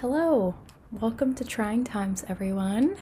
Hello, 0.00 0.54
welcome 0.92 1.34
to 1.34 1.44
Trying 1.44 1.82
Times, 1.82 2.24
everyone. 2.28 2.94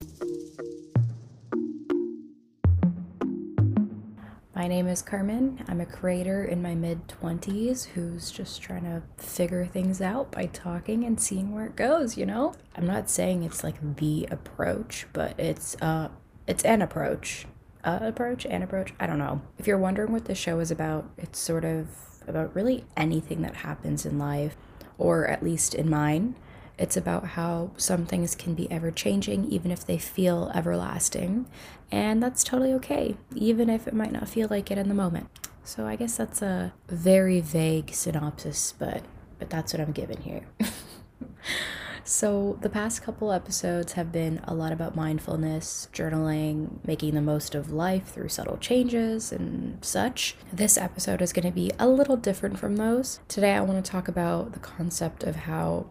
My 4.55 4.67
name 4.67 4.89
is 4.89 5.03
Carmen. 5.03 5.63
I'm 5.69 5.83
a 5.83 5.85
creator 5.85 6.43
in 6.43 6.63
my 6.63 6.75
mid 6.75 7.07
20s 7.07 7.89
who's 7.89 8.31
just 8.31 8.63
trying 8.63 8.85
to 8.85 9.03
figure 9.19 9.67
things 9.67 10.01
out 10.01 10.33
by 10.33 10.47
talking 10.47 11.05
and 11.05 11.21
seeing 11.21 11.55
where 11.55 11.67
it 11.67 11.77
goes, 11.77 12.17
you 12.17 12.25
know? 12.25 12.55
I'm 12.75 12.87
not 12.87 13.11
saying 13.11 13.43
it's 13.43 13.63
like 13.63 13.97
the 13.97 14.27
approach, 14.31 15.07
but 15.13 15.39
it's 15.39 15.77
uh 15.83 16.09
it's 16.47 16.65
an 16.65 16.81
approach. 16.81 17.45
Uh, 17.85 17.99
approach, 18.01 18.47
an 18.47 18.63
approach, 18.63 18.95
I 18.99 19.07
don't 19.07 19.19
know. 19.19 19.43
If 19.59 19.67
you're 19.67 19.77
wondering 19.77 20.13
what 20.13 20.25
the 20.25 20.35
show 20.35 20.61
is 20.61 20.71
about, 20.71 21.11
it's 21.19 21.39
sort 21.39 21.67
of 21.67 21.89
about 22.27 22.57
really 22.57 22.87
anything 22.97 23.43
that 23.43 23.57
happens 23.57 24.07
in 24.07 24.19
life, 24.19 24.57
or 24.97 25.27
at 25.27 25.43
least 25.43 25.75
in 25.75 25.91
mine. 25.91 26.37
It's 26.79 26.97
about 26.97 27.29
how 27.29 27.71
some 27.77 28.05
things 28.05 28.35
can 28.35 28.55
be 28.55 28.71
ever 28.71 28.91
changing, 28.91 29.47
even 29.47 29.71
if 29.71 29.87
they 29.87 29.99
feel 29.99 30.51
everlasting. 30.55 31.47
And 31.91 32.23
that's 32.23 32.45
totally 32.45 32.73
okay, 32.75 33.17
even 33.35 33.71
if 33.71 33.87
it 33.89 33.95
might 33.95 34.13
not 34.13 34.29
feel 34.29 34.49
like 34.51 34.71
it 34.71 34.79
in 34.79 34.89
the 34.89 34.95
moment. 34.95 35.29
So 35.65 35.87
I 35.87 35.97
guess 35.97 36.17
that's 36.17 36.43
a 36.43 36.75
very 36.89 37.41
vague 37.41 37.93
synopsis, 37.93 38.75
but 38.79 39.03
but 39.39 39.51
that's 39.51 39.73
what 39.73 39.81
I'm 39.81 39.93
given 39.93 40.23
here. 40.23 40.43
so 42.05 42.59
the 42.63 42.71
past 42.71 43.03
couple 43.03 43.33
episodes 43.33 43.93
have 43.93 44.13
been 44.13 44.41
a 44.45 44.55
lot 44.55 44.73
about 44.73 44.97
mindfulness, 44.97 45.89
journaling, 45.93 46.79
making 46.87 47.15
the 47.15 47.21
most 47.21 47.55
of 47.55 47.71
life 47.73 48.07
through 48.09 48.29
subtle 48.29 48.57
changes 48.57 49.33
and 49.33 49.85
such. 49.85 50.37
This 50.53 50.79
episode 50.79 51.21
is 51.21 51.33
going 51.33 51.47
to 51.47 51.53
be 51.53 51.71
a 51.79 51.89
little 51.89 52.17
different 52.17 52.59
from 52.59 52.77
those. 52.77 53.21
Today 53.29 53.55
I 53.55 53.61
want 53.61 53.85
to 53.85 53.91
talk 53.91 54.09
about 54.09 54.53
the 54.53 54.61
concept 54.61 55.23
of 55.25 55.37
how 55.37 55.87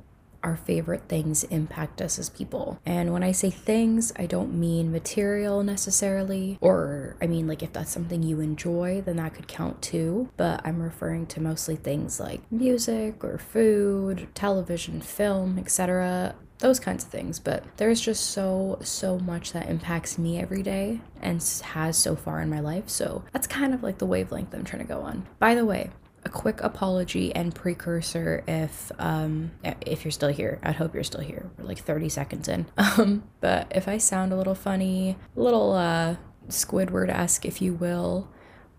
our 0.45 0.55
favorite 0.55 1.09
things 1.09 1.43
impact 1.45 2.01
us 2.01 2.19
as 2.19 2.29
people. 2.29 2.79
And 2.85 3.11
when 3.11 3.23
I 3.23 3.31
say 3.31 3.49
things, 3.49 4.13
I 4.15 4.27
don't 4.27 4.53
mean 4.53 4.91
material 4.91 5.63
necessarily, 5.63 6.59
or 6.61 7.17
I 7.19 7.25
mean, 7.25 7.47
like, 7.47 7.63
if 7.63 7.73
that's 7.73 7.91
something 7.91 8.21
you 8.21 8.39
enjoy, 8.39 9.01
then 9.01 9.17
that 9.17 9.33
could 9.33 9.47
count 9.47 9.81
too. 9.81 10.29
But 10.37 10.61
I'm 10.63 10.81
referring 10.81 11.25
to 11.27 11.41
mostly 11.41 11.75
things 11.75 12.19
like 12.19 12.41
music 12.51 13.23
or 13.23 13.39
food, 13.39 14.27
television, 14.35 15.01
film, 15.01 15.57
etc 15.57 16.35
those 16.59 16.79
kinds 16.79 17.03
of 17.03 17.09
things 17.09 17.37
but 17.37 17.65
there's 17.75 17.99
just 17.99 18.29
so 18.29 18.77
so 18.81 19.19
much 19.19 19.51
that 19.51 19.69
impacts 19.69 20.17
me 20.17 20.39
every 20.39 20.63
day 20.63 21.01
and 21.21 21.43
has 21.63 21.97
so 21.97 22.15
far 22.15 22.39
in 22.39 22.49
my 22.49 22.61
life 22.61 22.87
so 22.87 23.23
that's 23.33 23.45
kind 23.45 23.73
of 23.73 23.83
like 23.83 23.97
the 23.97 24.05
wavelength 24.05 24.53
i'm 24.53 24.63
trying 24.63 24.81
to 24.81 24.87
go 24.87 25.01
on 25.01 25.27
by 25.37 25.53
the 25.53 25.65
way 25.65 25.89
a 26.25 26.29
quick 26.29 26.59
apology 26.61 27.33
and 27.35 27.53
precursor 27.53 28.43
if 28.47 28.91
um 28.97 29.51
if 29.81 30.03
you're 30.03 30.11
still 30.11 30.29
here. 30.29 30.59
i'd 30.63 30.75
hope 30.75 30.93
you're 30.93 31.03
still 31.03 31.21
here. 31.21 31.49
We're 31.57 31.65
like 31.65 31.79
30 31.79 32.09
seconds 32.09 32.47
in. 32.47 32.65
Um, 32.77 33.23
but 33.41 33.71
if 33.75 33.87
I 33.87 33.97
sound 33.97 34.31
a 34.31 34.37
little 34.37 34.55
funny, 34.55 35.17
a 35.35 35.39
little 35.39 35.73
uh 35.73 36.15
Squidward-esque, 36.47 37.45
if 37.45 37.59
you 37.61 37.73
will, 37.73 38.29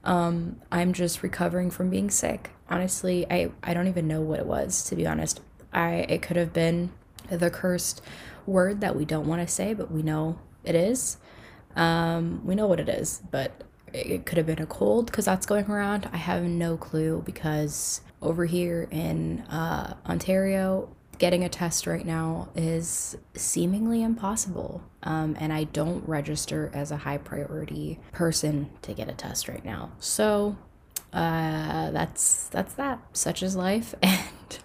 um, 0.05 0.61
I'm 0.71 0.93
just 0.93 1.25
recovering 1.25 1.71
from 1.71 1.91
being 1.91 2.11
sick. 2.11 2.51
Honestly, 2.71 3.27
I 3.31 3.51
I 3.63 3.75
don't 3.75 3.89
even 3.89 4.07
know 4.07 4.21
what 4.21 4.39
it 4.41 4.47
was 4.47 4.85
to 4.85 4.97
be 4.97 5.07
honest. 5.07 5.41
I 5.73 6.07
it 6.09 6.23
could 6.23 6.37
have 6.37 6.53
been 6.53 6.93
the 7.31 7.51
cursed 7.51 8.03
word 8.47 8.81
that 8.81 8.97
we 8.97 9.05
don't 9.05 9.27
want 9.27 9.47
to 9.47 9.53
say, 9.53 9.75
but 9.75 9.91
we 9.91 10.03
know 10.03 10.39
it 10.65 10.75
is. 10.75 11.19
Um, 11.75 12.45
we 12.47 12.55
know 12.55 12.67
what 12.67 12.81
it 12.81 12.89
is, 12.89 13.21
but 13.31 13.63
it 13.93 14.27
could 14.27 14.39
have 14.39 14.47
been 14.47 14.61
a 14.61 14.67
cold 14.67 15.07
because 15.07 15.25
that's 15.25 15.47
going 15.47 15.71
around. 15.71 16.09
I 16.13 16.17
have 16.19 16.43
no 16.43 16.77
clue 16.77 17.23
because 17.25 18.01
over 18.21 18.45
here 18.47 18.89
in 18.91 19.41
uh, 19.43 19.95
Ontario, 20.07 20.89
getting 21.19 21.45
a 21.45 21.49
test 21.49 21.87
right 21.87 22.05
now 22.05 22.49
is 22.55 23.17
seemingly 23.35 24.03
impossible. 24.03 24.83
Um, 25.03 25.37
and 25.39 25.53
I 25.53 25.65
don't 25.65 26.07
register 26.09 26.71
as 26.75 26.91
a 26.91 26.97
high 26.99 27.19
priority 27.19 27.99
person 28.13 28.71
to 28.83 28.93
get 28.93 29.09
a 29.09 29.15
test 29.15 29.49
right 29.49 29.65
now. 29.65 29.93
So 29.99 30.57
uh, 31.13 31.91
that's 31.91 32.49
that's 32.49 32.75
that. 32.75 33.01
Such 33.13 33.43
is 33.43 33.57
life, 33.57 33.95
and 34.03 34.59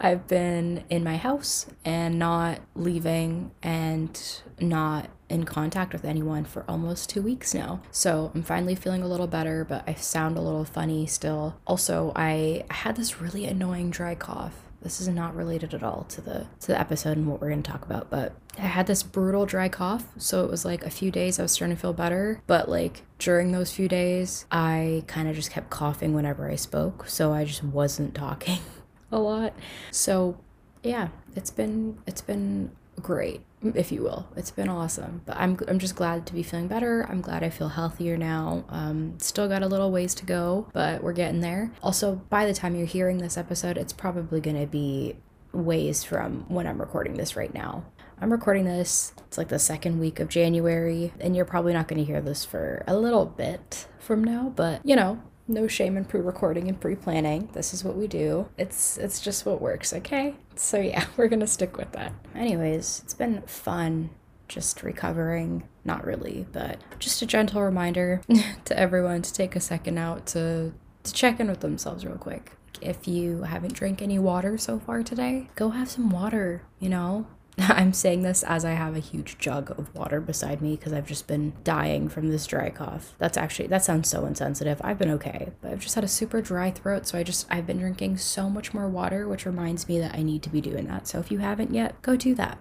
I've 0.00 0.26
been 0.26 0.84
in 0.88 1.04
my 1.04 1.16
house 1.16 1.66
and 1.84 2.18
not 2.18 2.60
leaving 2.74 3.50
and 3.62 4.18
not 4.60 5.10
in 5.34 5.44
contact 5.44 5.92
with 5.92 6.04
anyone 6.04 6.44
for 6.44 6.64
almost 6.68 7.10
two 7.10 7.20
weeks 7.20 7.52
now. 7.52 7.82
So 7.90 8.30
I'm 8.34 8.42
finally 8.42 8.74
feeling 8.74 9.02
a 9.02 9.08
little 9.08 9.26
better, 9.26 9.64
but 9.64 9.82
I 9.86 9.94
sound 9.94 10.38
a 10.38 10.40
little 10.40 10.64
funny 10.64 11.06
still. 11.06 11.56
Also, 11.66 12.12
I 12.14 12.64
had 12.70 12.96
this 12.96 13.20
really 13.20 13.44
annoying 13.44 13.90
dry 13.90 14.14
cough. 14.14 14.54
This 14.80 15.00
is 15.00 15.08
not 15.08 15.34
related 15.34 15.72
at 15.72 15.82
all 15.82 16.04
to 16.10 16.20
the 16.20 16.46
to 16.60 16.66
the 16.68 16.78
episode 16.78 17.16
and 17.16 17.26
what 17.26 17.40
we're 17.40 17.48
gonna 17.48 17.62
talk 17.62 17.84
about, 17.84 18.10
but 18.10 18.34
I 18.58 18.62
had 18.62 18.86
this 18.86 19.02
brutal 19.02 19.46
dry 19.46 19.68
cough. 19.68 20.06
So 20.18 20.44
it 20.44 20.50
was 20.50 20.64
like 20.64 20.84
a 20.84 20.90
few 20.90 21.10
days 21.10 21.38
I 21.38 21.42
was 21.42 21.52
starting 21.52 21.74
to 21.74 21.80
feel 21.80 21.94
better, 21.94 22.42
but 22.46 22.68
like 22.68 23.02
during 23.18 23.52
those 23.52 23.72
few 23.72 23.88
days, 23.88 24.44
I 24.52 25.02
kind 25.06 25.26
of 25.28 25.34
just 25.34 25.50
kept 25.50 25.70
coughing 25.70 26.12
whenever 26.12 26.50
I 26.50 26.56
spoke. 26.56 27.08
So 27.08 27.32
I 27.32 27.44
just 27.46 27.64
wasn't 27.64 28.14
talking 28.14 28.58
a 29.10 29.18
lot. 29.18 29.54
So 29.90 30.38
yeah, 30.82 31.08
it's 31.34 31.50
been 31.50 31.98
it's 32.06 32.20
been 32.20 32.70
great, 33.00 33.40
if 33.74 33.90
you 33.92 34.02
will. 34.02 34.26
It's 34.36 34.50
been 34.50 34.68
awesome. 34.68 35.22
But 35.24 35.36
I'm 35.36 35.58
I'm 35.68 35.78
just 35.78 35.96
glad 35.96 36.26
to 36.26 36.34
be 36.34 36.42
feeling 36.42 36.68
better. 36.68 37.06
I'm 37.08 37.20
glad 37.20 37.42
I 37.42 37.50
feel 37.50 37.68
healthier 37.68 38.16
now. 38.16 38.64
Um, 38.68 39.14
still 39.18 39.48
got 39.48 39.62
a 39.62 39.66
little 39.66 39.90
ways 39.90 40.14
to 40.16 40.26
go, 40.26 40.68
but 40.72 41.02
we're 41.02 41.12
getting 41.12 41.40
there. 41.40 41.72
Also, 41.82 42.16
by 42.28 42.46
the 42.46 42.54
time 42.54 42.74
you're 42.74 42.86
hearing 42.86 43.18
this 43.18 43.36
episode, 43.36 43.76
it's 43.76 43.92
probably 43.92 44.40
gonna 44.40 44.66
be 44.66 45.16
ways 45.52 46.04
from 46.04 46.44
when 46.48 46.66
I'm 46.66 46.80
recording 46.80 47.14
this 47.14 47.36
right 47.36 47.52
now. 47.54 47.84
I'm 48.20 48.30
recording 48.30 48.64
this, 48.64 49.12
it's 49.26 49.36
like 49.36 49.48
the 49.48 49.58
second 49.58 49.98
week 49.98 50.20
of 50.20 50.28
January, 50.28 51.12
and 51.20 51.34
you're 51.34 51.44
probably 51.44 51.72
not 51.72 51.88
going 51.88 51.98
to 51.98 52.04
hear 52.04 52.20
this 52.20 52.44
for 52.44 52.84
a 52.86 52.96
little 52.96 53.26
bit 53.26 53.86
from 53.98 54.22
now, 54.22 54.52
but 54.54 54.80
you 54.84 54.94
know, 54.94 55.20
no 55.46 55.66
shame 55.66 55.96
in 55.96 56.04
pre-recording 56.04 56.68
and 56.68 56.80
pre-planning. 56.80 57.50
This 57.52 57.74
is 57.74 57.84
what 57.84 57.96
we 57.96 58.06
do. 58.06 58.48
It's 58.56 58.96
it's 58.96 59.20
just 59.20 59.44
what 59.44 59.60
works, 59.60 59.92
okay? 59.92 60.34
So 60.56 60.78
yeah, 60.78 61.06
we're 61.16 61.28
going 61.28 61.40
to 61.40 61.46
stick 61.46 61.76
with 61.76 61.92
that. 61.92 62.12
Anyways, 62.34 63.02
it's 63.04 63.14
been 63.14 63.42
fun 63.42 64.10
just 64.48 64.82
recovering. 64.82 65.68
Not 65.84 66.06
really, 66.06 66.46
but 66.52 66.78
just 66.98 67.22
a 67.22 67.26
gentle 67.26 67.62
reminder 67.62 68.22
to 68.64 68.78
everyone 68.78 69.22
to 69.22 69.32
take 69.32 69.56
a 69.56 69.60
second 69.60 69.98
out 69.98 70.26
to 70.28 70.72
to 71.02 71.12
check 71.12 71.38
in 71.40 71.48
with 71.48 71.60
themselves 71.60 72.04
real 72.06 72.16
quick. 72.16 72.52
If 72.80 73.06
you 73.06 73.42
haven't 73.42 73.74
drank 73.74 74.02
any 74.02 74.18
water 74.18 74.58
so 74.58 74.78
far 74.78 75.02
today, 75.02 75.48
go 75.54 75.70
have 75.70 75.90
some 75.90 76.10
water, 76.10 76.62
you 76.80 76.88
know? 76.88 77.26
I'm 77.58 77.92
saying 77.92 78.22
this 78.22 78.42
as 78.42 78.64
I 78.64 78.72
have 78.72 78.96
a 78.96 79.00
huge 79.00 79.38
jug 79.38 79.70
of 79.78 79.94
water 79.94 80.20
beside 80.20 80.60
me 80.60 80.76
because 80.76 80.92
I've 80.92 81.06
just 81.06 81.26
been 81.26 81.52
dying 81.62 82.08
from 82.08 82.28
this 82.28 82.46
dry 82.46 82.70
cough. 82.70 83.14
That's 83.18 83.36
actually, 83.36 83.68
that 83.68 83.84
sounds 83.84 84.08
so 84.08 84.26
insensitive. 84.26 84.80
I've 84.82 84.98
been 84.98 85.10
okay, 85.12 85.50
but 85.60 85.70
I've 85.70 85.80
just 85.80 85.94
had 85.94 86.04
a 86.04 86.08
super 86.08 86.42
dry 86.42 86.70
throat. 86.70 87.06
So 87.06 87.18
I 87.18 87.22
just, 87.22 87.46
I've 87.50 87.66
been 87.66 87.78
drinking 87.78 88.16
so 88.16 88.50
much 88.50 88.74
more 88.74 88.88
water, 88.88 89.28
which 89.28 89.46
reminds 89.46 89.88
me 89.88 89.98
that 90.00 90.14
I 90.14 90.22
need 90.22 90.42
to 90.42 90.50
be 90.50 90.60
doing 90.60 90.86
that. 90.86 91.06
So 91.06 91.20
if 91.20 91.30
you 91.30 91.38
haven't 91.38 91.72
yet, 91.72 92.00
go 92.02 92.16
do 92.16 92.34
that. 92.34 92.58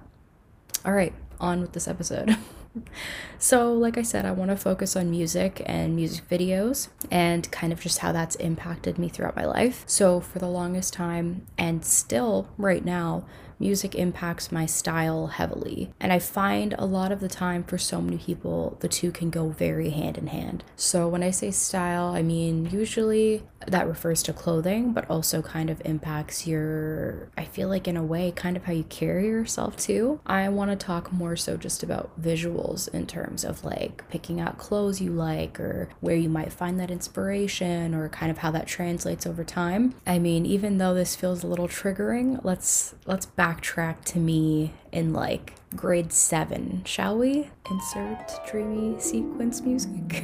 All 0.86 0.94
right, 0.94 1.14
on 1.40 1.62
with 1.62 1.74
this 1.74 1.88
episode. 1.88 2.38
so, 3.38 3.74
like 3.74 3.98
I 3.98 4.02
said, 4.02 4.26
I 4.26 4.32
want 4.32 4.52
to 4.52 4.58
focus 4.58 4.96
on 4.96 5.10
music 5.10 5.62
and 5.66 5.96
music 5.96 6.28
videos 6.28 6.90
and 7.10 7.50
kind 7.52 7.72
of 7.72 7.80
just 7.80 8.00
how 8.00 8.12
that's 8.12 8.36
impacted 8.36 8.98
me 8.98 9.10
throughout 9.10 9.36
my 9.36 9.46
life. 9.46 9.84
So, 9.88 10.20
for 10.20 10.40
the 10.40 10.48
longest 10.48 10.94
time, 10.94 11.46
and 11.58 11.86
still 11.86 12.50
right 12.58 12.84
now, 12.84 13.26
music 13.64 13.96
impacts 13.96 14.52
my 14.52 14.66
style 14.66 15.28
heavily. 15.28 15.90
And 15.98 16.12
I 16.12 16.20
find 16.20 16.76
a 16.78 16.86
lot 16.86 17.14
of 17.14 17.22
the 17.22 17.30
time 17.30 17.64
for 17.64 17.78
so 17.78 18.02
many 18.02 18.18
people, 18.18 18.78
the 18.82 18.90
two 18.90 19.10
can 19.10 19.30
go 19.30 19.50
very 19.50 19.92
hand 19.92 20.18
in 20.18 20.28
hand. 20.28 20.66
So 20.76 21.08
when 21.08 21.24
I 21.24 21.32
say 21.32 21.50
style, 21.52 22.08
I 22.08 22.22
mean 22.22 22.70
usually 22.70 23.44
that 23.68 23.88
refers 23.88 24.24
to 24.24 24.34
clothing, 24.34 24.92
but 24.92 25.10
also 25.10 25.42
kind 25.42 25.70
of 25.70 25.82
impacts 25.86 26.46
your, 26.46 27.30
I 27.38 27.46
feel 27.46 27.70
like 27.70 27.88
in 27.88 27.98
a 27.98 28.04
way, 28.04 28.34
kind 28.36 28.58
of 28.58 28.66
how 28.66 28.74
you 28.74 28.84
carry 28.84 29.28
yourself 29.28 29.78
too. 29.78 30.20
I 30.26 30.50
want 30.50 30.72
to 30.72 30.76
talk 30.76 31.14
more 31.14 31.36
so 31.36 31.56
just 31.56 31.84
about 31.84 32.22
visuals 32.22 32.88
in 32.90 33.08
terms 33.08 33.46
of 33.46 33.64
like 33.64 34.04
picking 34.10 34.40
out 34.40 34.58
clothes 34.58 35.02
you 35.02 35.12
like 35.12 35.60
or 35.60 35.90
where 36.02 36.16
you 36.16 36.30
might 36.30 36.52
find 36.52 36.80
that 36.80 36.92
inspiration 36.92 37.96
or 37.96 38.10
kind 38.10 38.32
of 38.32 38.40
how 38.40 38.52
that 38.52 38.68
translates 38.68 39.26
over 39.26 39.44
time. 39.44 39.96
I 40.06 40.20
mean, 40.20 40.46
even 40.46 40.78
though 40.78 40.94
this 40.94 41.16
feels 41.16 41.44
a 41.44 41.48
little 41.48 41.68
triggering, 41.68 42.44
let's 42.44 42.96
let's 43.06 43.26
back 43.26 43.53
backtrack 43.54 44.04
to 44.06 44.20
me 44.20 44.74
in 44.92 45.14
like 45.14 45.54
grade 45.76 46.12
seven, 46.14 46.82
shall 46.86 47.18
we? 47.18 47.50
Insert 47.70 48.32
dreamy 48.48 49.00
sequence 49.00 49.62
music. 49.62 50.24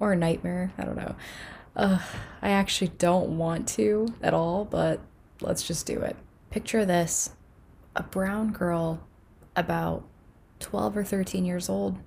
or 0.00 0.12
a 0.12 0.16
nightmare, 0.16 0.72
I 0.78 0.84
don't 0.84 0.96
know. 0.96 1.14
Uh, 1.76 2.00
I 2.42 2.50
actually 2.50 2.92
don't 2.98 3.38
want 3.38 3.68
to 3.68 4.08
at 4.22 4.34
all, 4.34 4.64
but 4.64 5.00
let's 5.40 5.66
just 5.66 5.86
do 5.86 6.00
it. 6.00 6.16
Picture 6.50 6.84
this 6.84 7.30
a 7.96 8.02
brown 8.02 8.52
girl 8.52 9.06
about 9.56 10.04
12 10.60 10.96
or 10.98 11.04
13 11.04 11.44
years 11.44 11.68
old 11.68 11.98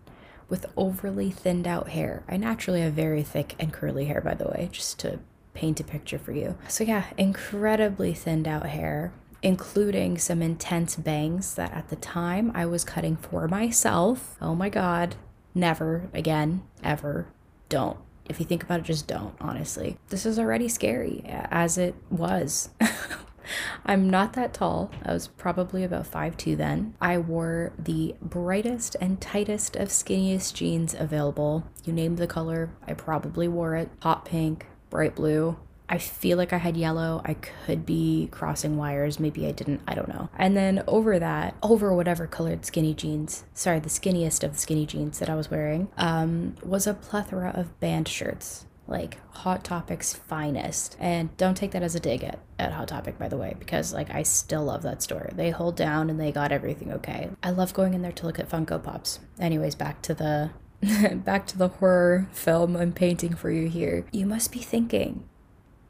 with 0.50 0.66
overly 0.78 1.32
thinned 1.32 1.68
out 1.68 1.90
hair. 1.90 2.24
I 2.28 2.38
naturally 2.38 2.82
have 2.82 2.94
very 2.94 3.24
thick 3.24 3.56
and 3.60 3.74
curly 3.74 4.06
hair, 4.06 4.22
by 4.22 4.36
the 4.36 4.46
way, 4.46 4.70
just 4.72 5.00
to 5.00 5.20
paint 5.54 5.80
a 5.80 5.84
picture 5.84 6.20
for 6.20 6.32
you. 6.32 6.58
So, 6.68 6.84
yeah, 6.84 7.06
incredibly 7.18 8.14
thinned 8.14 8.48
out 8.48 8.66
hair, 8.66 9.14
including 9.42 10.18
some 10.18 10.42
intense 10.42 10.96
bangs 10.96 11.56
that 11.56 11.74
at 11.74 11.90
the 11.90 11.96
time 11.96 12.52
I 12.56 12.66
was 12.66 12.84
cutting 12.84 13.18
for 13.18 13.48
myself. 13.48 14.38
Oh 14.42 14.56
my 14.56 14.70
God, 14.70 15.16
never 15.54 16.10
again, 16.14 16.64
ever. 16.84 17.28
Don't. 17.70 17.98
If 18.30 18.40
you 18.40 18.46
think 18.46 18.64
about 18.64 18.80
it, 18.80 18.86
just 18.86 19.08
don't, 19.08 19.36
honestly. 19.42 19.98
This 20.10 20.26
is 20.26 20.40
already 20.40 20.70
scary 20.70 21.24
as 21.26 21.78
it 21.78 21.96
was. 22.10 22.70
I'm 23.86 24.10
not 24.10 24.34
that 24.34 24.54
tall. 24.54 24.92
I 25.04 25.14
was 25.14 25.28
probably 25.28 25.84
about 25.84 26.10
5'2 26.10 26.56
then. 26.56 26.96
I 27.02 27.18
wore 27.18 27.74
the 27.78 28.16
brightest 28.22 28.96
and 29.02 29.20
tightest 29.20 29.76
of 29.76 29.90
skinniest 29.90 30.54
jeans 30.54 30.94
available. 30.94 31.66
You 31.84 31.92
name 31.92 32.16
the 32.16 32.28
color, 32.28 32.70
I 32.88 32.94
probably 32.94 33.48
wore 33.48 33.76
it. 33.76 33.90
Hot 34.02 34.24
pink, 34.24 34.68
bright 34.94 35.16
blue. 35.16 35.58
I 35.90 35.98
feel 35.98 36.38
like 36.38 36.54
I 36.54 36.58
had 36.58 36.78
yellow. 36.78 37.22
I 37.26 37.34
could 37.34 37.84
be 37.86 38.30
crossing 38.32 38.78
wires. 38.78 39.20
Maybe 39.20 39.48
I 39.48 39.52
didn't. 39.52 39.82
I 39.88 39.96
don't 39.96 40.08
know. 40.08 40.30
And 40.38 40.56
then 40.56 40.84
over 40.88 41.18
that, 41.18 41.56
over 41.64 41.94
whatever 41.94 42.28
colored 42.28 42.64
skinny 42.64 42.94
jeans, 42.94 43.44
sorry, 43.54 43.80
the 43.80 43.90
skinniest 43.90 44.44
of 44.44 44.54
the 44.54 44.60
skinny 44.60 44.86
jeans 44.86 45.18
that 45.18 45.30
I 45.30 45.36
was 45.36 45.50
wearing, 45.50 45.90
um, 45.98 46.56
was 46.64 46.86
a 46.86 46.94
plethora 46.94 47.52
of 47.56 47.80
band 47.80 48.08
shirts 48.08 48.66
like 48.88 49.18
Hot 49.38 49.64
Topic's 49.64 50.14
finest. 50.14 50.96
And 51.00 51.36
don't 51.38 51.56
take 51.56 51.72
that 51.72 51.84
as 51.84 51.96
a 51.96 52.00
dig 52.00 52.24
at, 52.24 52.40
at 52.60 52.74
Hot 52.74 52.88
Topic, 52.88 53.18
by 53.18 53.30
the 53.30 53.38
way, 53.38 53.56
because 53.58 53.94
like 53.94 54.14
I 54.14 54.24
still 54.24 54.66
love 54.66 54.84
that 54.84 55.02
store. 55.02 55.30
They 55.34 55.50
hold 55.50 55.76
down 55.76 56.10
and 56.10 56.20
they 56.20 56.32
got 56.32 56.52
everything 56.52 56.92
okay. 56.94 57.30
I 57.42 57.52
love 57.52 57.74
going 57.74 57.94
in 57.94 58.02
there 58.04 58.12
to 58.12 58.26
look 58.26 58.40
at 58.40 58.50
Funko 58.50 58.84
Pops. 58.84 59.20
Anyways, 59.40 59.76
back 59.76 60.02
to 60.04 60.14
the 60.14 60.52
back 61.14 61.46
to 61.48 61.58
the 61.58 61.68
horror 61.68 62.28
film 62.32 62.76
I'm 62.76 62.92
painting 62.92 63.36
for 63.36 63.50
you 63.50 63.68
here. 63.68 64.06
You 64.12 64.26
must 64.26 64.52
be 64.52 64.60
thinking, 64.60 65.24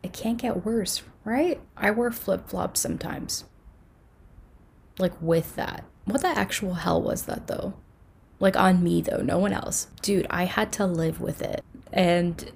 it 0.02 0.14
can't 0.14 0.42
get 0.42 0.66
worse, 0.66 1.04
right? 1.24 1.60
I 1.76 1.92
wear 1.92 2.12
flip 2.12 2.50
flops 2.50 2.80
sometimes. 2.80 3.46
Like 5.00 5.14
with 5.22 5.56
that. 5.56 5.86
What 6.06 6.22
the 6.22 6.28
actual 6.28 6.76
hell 6.76 7.02
was 7.02 7.24
that 7.24 7.48
though? 7.48 7.74
Like 8.40 8.58
on 8.58 8.84
me 8.84 9.02
though, 9.02 9.22
no 9.22 9.40
one 9.40 9.54
else. 9.54 9.88
Dude, 10.02 10.28
I 10.30 10.46
had 10.46 10.72
to 10.74 10.86
live 10.86 11.22
with 11.22 11.42
it. 11.42 11.64
And 11.92 12.52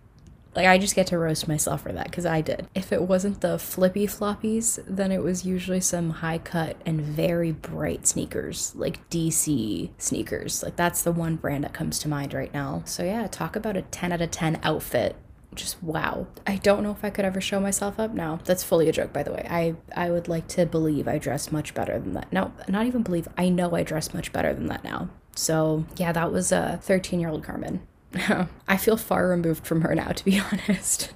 like 0.57 0.65
I 0.65 0.80
just 0.80 0.95
get 0.95 1.06
to 1.07 1.19
roast 1.19 1.48
myself 1.48 1.83
for 1.83 1.92
that 1.92 2.06
because 2.06 2.25
I 2.25 2.42
did. 2.42 2.68
If 2.74 2.92
it 2.92 3.04
wasn't 3.04 3.42
the 3.42 3.59
flippy 3.59 4.07
floppies, 4.07 4.83
then 4.88 5.12
it 5.12 5.21
was 5.21 5.45
usually 5.45 5.80
some 5.80 6.09
high 6.09 6.39
cut 6.39 6.81
and 6.83 7.00
very 7.00 7.51
bright 7.51 8.07
sneakers, 8.07 8.74
like 8.75 9.07
DC 9.12 9.92
sneakers. 10.00 10.63
Like 10.63 10.75
that's 10.75 11.04
the 11.04 11.12
one 11.12 11.36
brand 11.36 11.63
that 11.63 11.75
comes 11.75 12.00
to 12.00 12.09
mind 12.09 12.33
right 12.33 12.51
now. 12.51 12.81
So 12.86 13.04
yeah, 13.04 13.27
talk 13.27 13.56
about 13.56 13.77
a 13.77 13.83
10 13.83 14.12
out 14.12 14.21
of 14.21 14.31
10 14.31 14.59
outfit 14.63 15.15
just 15.54 15.81
wow. 15.83 16.25
I 16.45 16.56
don't 16.56 16.81
know 16.81 16.92
if 16.92 17.06
I 17.06 17.12
could 17.12 17.25
ever 17.25 17.39
show 17.39 17.60
myself 17.60 18.00
up 18.00 18.13
now. 18.13 18.39
That's 18.44 18.63
fully 18.63 18.89
a 18.89 18.92
joke, 18.92 19.13
by 19.13 19.21
the 19.21 19.31
way. 19.31 19.45
I 19.50 19.75
I 19.95 20.10
would 20.10 20.27
like 20.27 20.48
to 20.50 20.65
believe 20.65 21.07
I 21.07 21.19
dress 21.19 21.51
much 21.51 21.75
better 21.75 22.00
than 22.00 22.13
that. 22.13 22.33
No, 22.33 22.51
not 22.68 22.88
even 22.88 23.03
believe. 23.03 23.27
I 23.38 23.50
know 23.50 23.75
I 23.75 23.83
dress 23.83 24.13
much 24.13 24.33
better 24.33 24.53
than 24.53 24.68
that 24.68 24.83
now. 24.83 25.10
So 25.36 25.86
yeah, 25.98 26.12
that 26.13 26.31
was 26.31 26.51
a 26.51 26.57
uh, 26.57 26.77
13 26.77 27.19
year 27.19 27.30
old 27.30 27.44
Carmen. 27.44 27.81
I 28.68 28.78
feel 28.78 28.98
far 28.98 29.28
removed 29.28 29.66
from 29.66 29.81
her 29.81 29.96
now, 29.96 30.10
to 30.10 30.25
be 30.25 30.40
honest. 30.52 31.12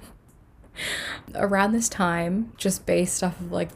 Around 1.36 1.74
this 1.74 1.89
time, 1.89 2.53
just 2.57 2.86
based 2.86 3.24
off 3.24 3.39
of 3.39 3.51
like 3.51 3.69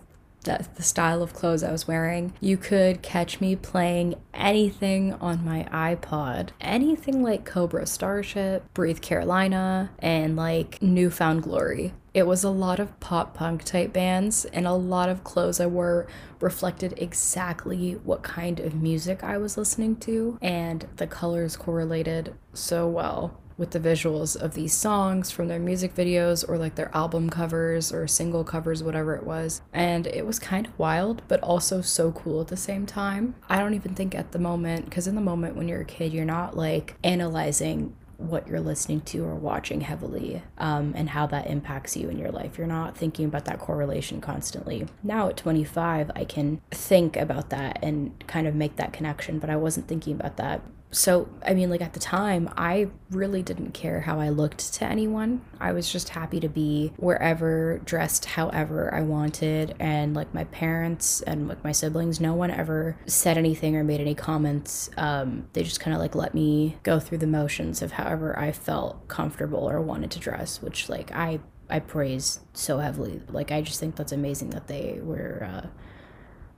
the, 0.45 0.65
style 0.79 1.21
of 1.21 1.33
clothes 1.33 1.63
I 1.63 1.71
was 1.71 1.87
wearing, 1.87 2.33
you 2.39 2.55
could 2.57 3.01
catch 3.01 3.41
me 3.41 3.55
playing 3.55 4.15
anything 4.33 5.13
on 5.13 5.43
my 5.43 5.67
iPod. 5.71 6.49
Anything 6.61 7.21
like 7.21 7.45
Cobra 7.45 7.85
Starship, 7.85 8.73
Breathe 8.73 9.01
Carolina, 9.01 9.91
and 9.99 10.35
like 10.35 10.81
New 10.81 11.09
Found 11.09 11.43
Glory. 11.43 11.93
It 12.15 12.25
was 12.25 12.45
a 12.45 12.49
lot 12.49 12.79
of 12.79 12.97
pop 13.01 13.33
punk 13.33 13.65
type 13.65 13.91
bands, 13.91 14.45
and 14.45 14.65
a 14.65 14.71
lot 14.71 15.09
of 15.09 15.25
clothes 15.25 15.59
I 15.59 15.65
wore 15.65 16.07
reflected 16.39 16.93
exactly 16.95 17.99
what 18.05 18.23
kind 18.23 18.61
of 18.61 18.73
music 18.73 19.21
I 19.21 19.37
was 19.37 19.57
listening 19.57 19.97
to, 19.97 20.39
and 20.41 20.87
the 20.95 21.07
colors 21.07 21.57
correlated 21.57 22.33
so 22.53 22.87
well 22.87 23.37
with 23.57 23.71
the 23.71 23.81
visuals 23.81 24.37
of 24.37 24.53
these 24.53 24.73
songs 24.73 25.29
from 25.29 25.49
their 25.49 25.59
music 25.59 25.93
videos 25.93 26.47
or 26.47 26.57
like 26.57 26.75
their 26.75 26.95
album 26.95 27.29
covers 27.29 27.91
or 27.91 28.07
single 28.07 28.45
covers, 28.45 28.81
whatever 28.81 29.15
it 29.15 29.25
was. 29.25 29.61
And 29.73 30.07
it 30.07 30.25
was 30.25 30.39
kind 30.39 30.67
of 30.67 30.79
wild, 30.79 31.21
but 31.27 31.41
also 31.41 31.81
so 31.81 32.13
cool 32.13 32.39
at 32.39 32.47
the 32.47 32.55
same 32.55 32.85
time. 32.85 33.35
I 33.49 33.59
don't 33.59 33.73
even 33.73 33.93
think 33.93 34.15
at 34.15 34.31
the 34.31 34.39
moment, 34.39 34.85
because 34.85 35.07
in 35.07 35.15
the 35.15 35.21
moment 35.21 35.57
when 35.57 35.67
you're 35.67 35.81
a 35.81 35.85
kid, 35.85 36.13
you're 36.13 36.23
not 36.23 36.55
like 36.55 36.95
analyzing 37.03 37.93
what 38.17 38.47
you're 38.47 38.59
listening 38.59 39.01
to 39.01 39.23
or 39.23 39.35
watching 39.35 39.81
heavily 39.81 40.41
um, 40.57 40.93
and 40.95 41.09
how 41.09 41.25
that 41.27 41.47
impacts 41.47 41.95
you 41.95 42.09
in 42.09 42.17
your 42.17 42.31
life. 42.31 42.57
You're 42.57 42.67
not 42.67 42.97
thinking 42.97 43.25
about 43.25 43.45
that 43.45 43.59
correlation 43.59 44.21
constantly. 44.21 44.87
Now 45.03 45.29
at 45.29 45.37
25, 45.37 46.11
I 46.15 46.25
can 46.25 46.61
think 46.71 47.17
about 47.17 47.49
that 47.49 47.79
and 47.81 48.11
kind 48.27 48.47
of 48.47 48.55
make 48.55 48.75
that 48.77 48.93
connection, 48.93 49.39
but 49.39 49.49
I 49.49 49.55
wasn't 49.55 49.87
thinking 49.87 50.15
about 50.15 50.37
that 50.37 50.61
so 50.91 51.27
i 51.45 51.53
mean 51.53 51.69
like 51.69 51.81
at 51.81 51.93
the 51.93 51.99
time 51.99 52.49
i 52.55 52.87
really 53.11 53.43
didn't 53.43 53.73
care 53.73 54.01
how 54.01 54.19
i 54.19 54.29
looked 54.29 54.73
to 54.73 54.85
anyone. 54.85 55.41
I 55.59 55.71
was 55.71 55.91
just 55.91 56.09
happy 56.09 56.39
to 56.39 56.49
be 56.49 56.93
wherever 56.97 57.79
dressed 57.85 58.25
however 58.25 58.93
i 58.93 59.01
wanted. 59.01 59.75
And 59.79 60.15
like 60.15 60.33
my 60.33 60.43
parents 60.45 61.21
and 61.21 61.47
like 61.47 61.63
my 61.63 61.71
siblings 61.71 62.19
no 62.19 62.33
one 62.33 62.51
ever 62.51 62.97
said 63.05 63.37
anything 63.37 63.75
or 63.75 63.83
made 63.83 64.01
any 64.01 64.15
comments. 64.15 64.89
Um, 64.97 65.47
they 65.53 65.63
just 65.63 65.79
kind 65.79 65.93
of 65.93 66.01
like 66.01 66.15
let 66.15 66.33
me 66.33 66.77
go 66.83 66.99
through 66.99 67.19
the 67.19 67.27
motions 67.27 67.81
of 67.81 67.93
however 67.93 68.37
i 68.37 68.51
felt 68.51 69.07
comfortable 69.07 69.69
or 69.69 69.81
wanted 69.81 70.11
to 70.11 70.19
dress 70.19 70.61
which 70.61 70.89
like 70.89 71.11
i 71.11 71.39
i 71.69 71.79
praise 71.79 72.39
so 72.53 72.79
heavily. 72.79 73.21
Like 73.29 73.51
i 73.51 73.61
just 73.61 73.79
think 73.79 73.95
that's 73.95 74.11
amazing 74.11 74.51
that 74.51 74.67
they 74.67 74.99
were 75.01 75.49
uh, 75.49 75.67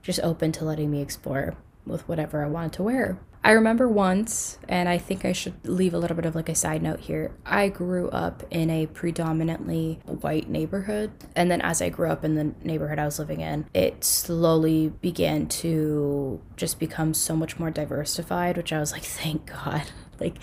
just 0.02 0.20
open 0.20 0.52
to 0.52 0.64
letting 0.64 0.90
me 0.90 1.00
explore 1.02 1.56
with 1.86 2.06
whatever 2.08 2.44
i 2.44 2.48
wanted 2.48 2.72
to 2.72 2.82
wear 2.82 3.18
I 3.44 3.52
remember 3.52 3.88
once, 3.88 4.58
and 4.68 4.88
I 4.88 4.98
think 4.98 5.24
I 5.24 5.32
should 5.32 5.66
leave 5.66 5.94
a 5.94 5.98
little 5.98 6.16
bit 6.16 6.26
of 6.26 6.34
like 6.34 6.48
a 6.48 6.54
side 6.54 6.82
note 6.82 7.00
here. 7.00 7.32
I 7.46 7.68
grew 7.68 8.08
up 8.10 8.42
in 8.50 8.68
a 8.68 8.86
predominantly 8.86 10.00
white 10.04 10.48
neighborhood, 10.48 11.12
and 11.36 11.50
then 11.50 11.60
as 11.60 11.80
I 11.80 11.88
grew 11.88 12.10
up 12.10 12.24
in 12.24 12.34
the 12.34 12.52
neighborhood 12.62 12.98
I 12.98 13.04
was 13.04 13.18
living 13.18 13.40
in, 13.40 13.66
it 13.72 14.04
slowly 14.04 14.88
began 15.00 15.46
to 15.48 16.40
just 16.56 16.78
become 16.78 17.14
so 17.14 17.36
much 17.36 17.58
more 17.58 17.70
diversified, 17.70 18.56
which 18.56 18.72
I 18.72 18.80
was 18.80 18.92
like, 18.92 19.04
thank 19.04 19.46
God. 19.46 19.84
like, 20.20 20.36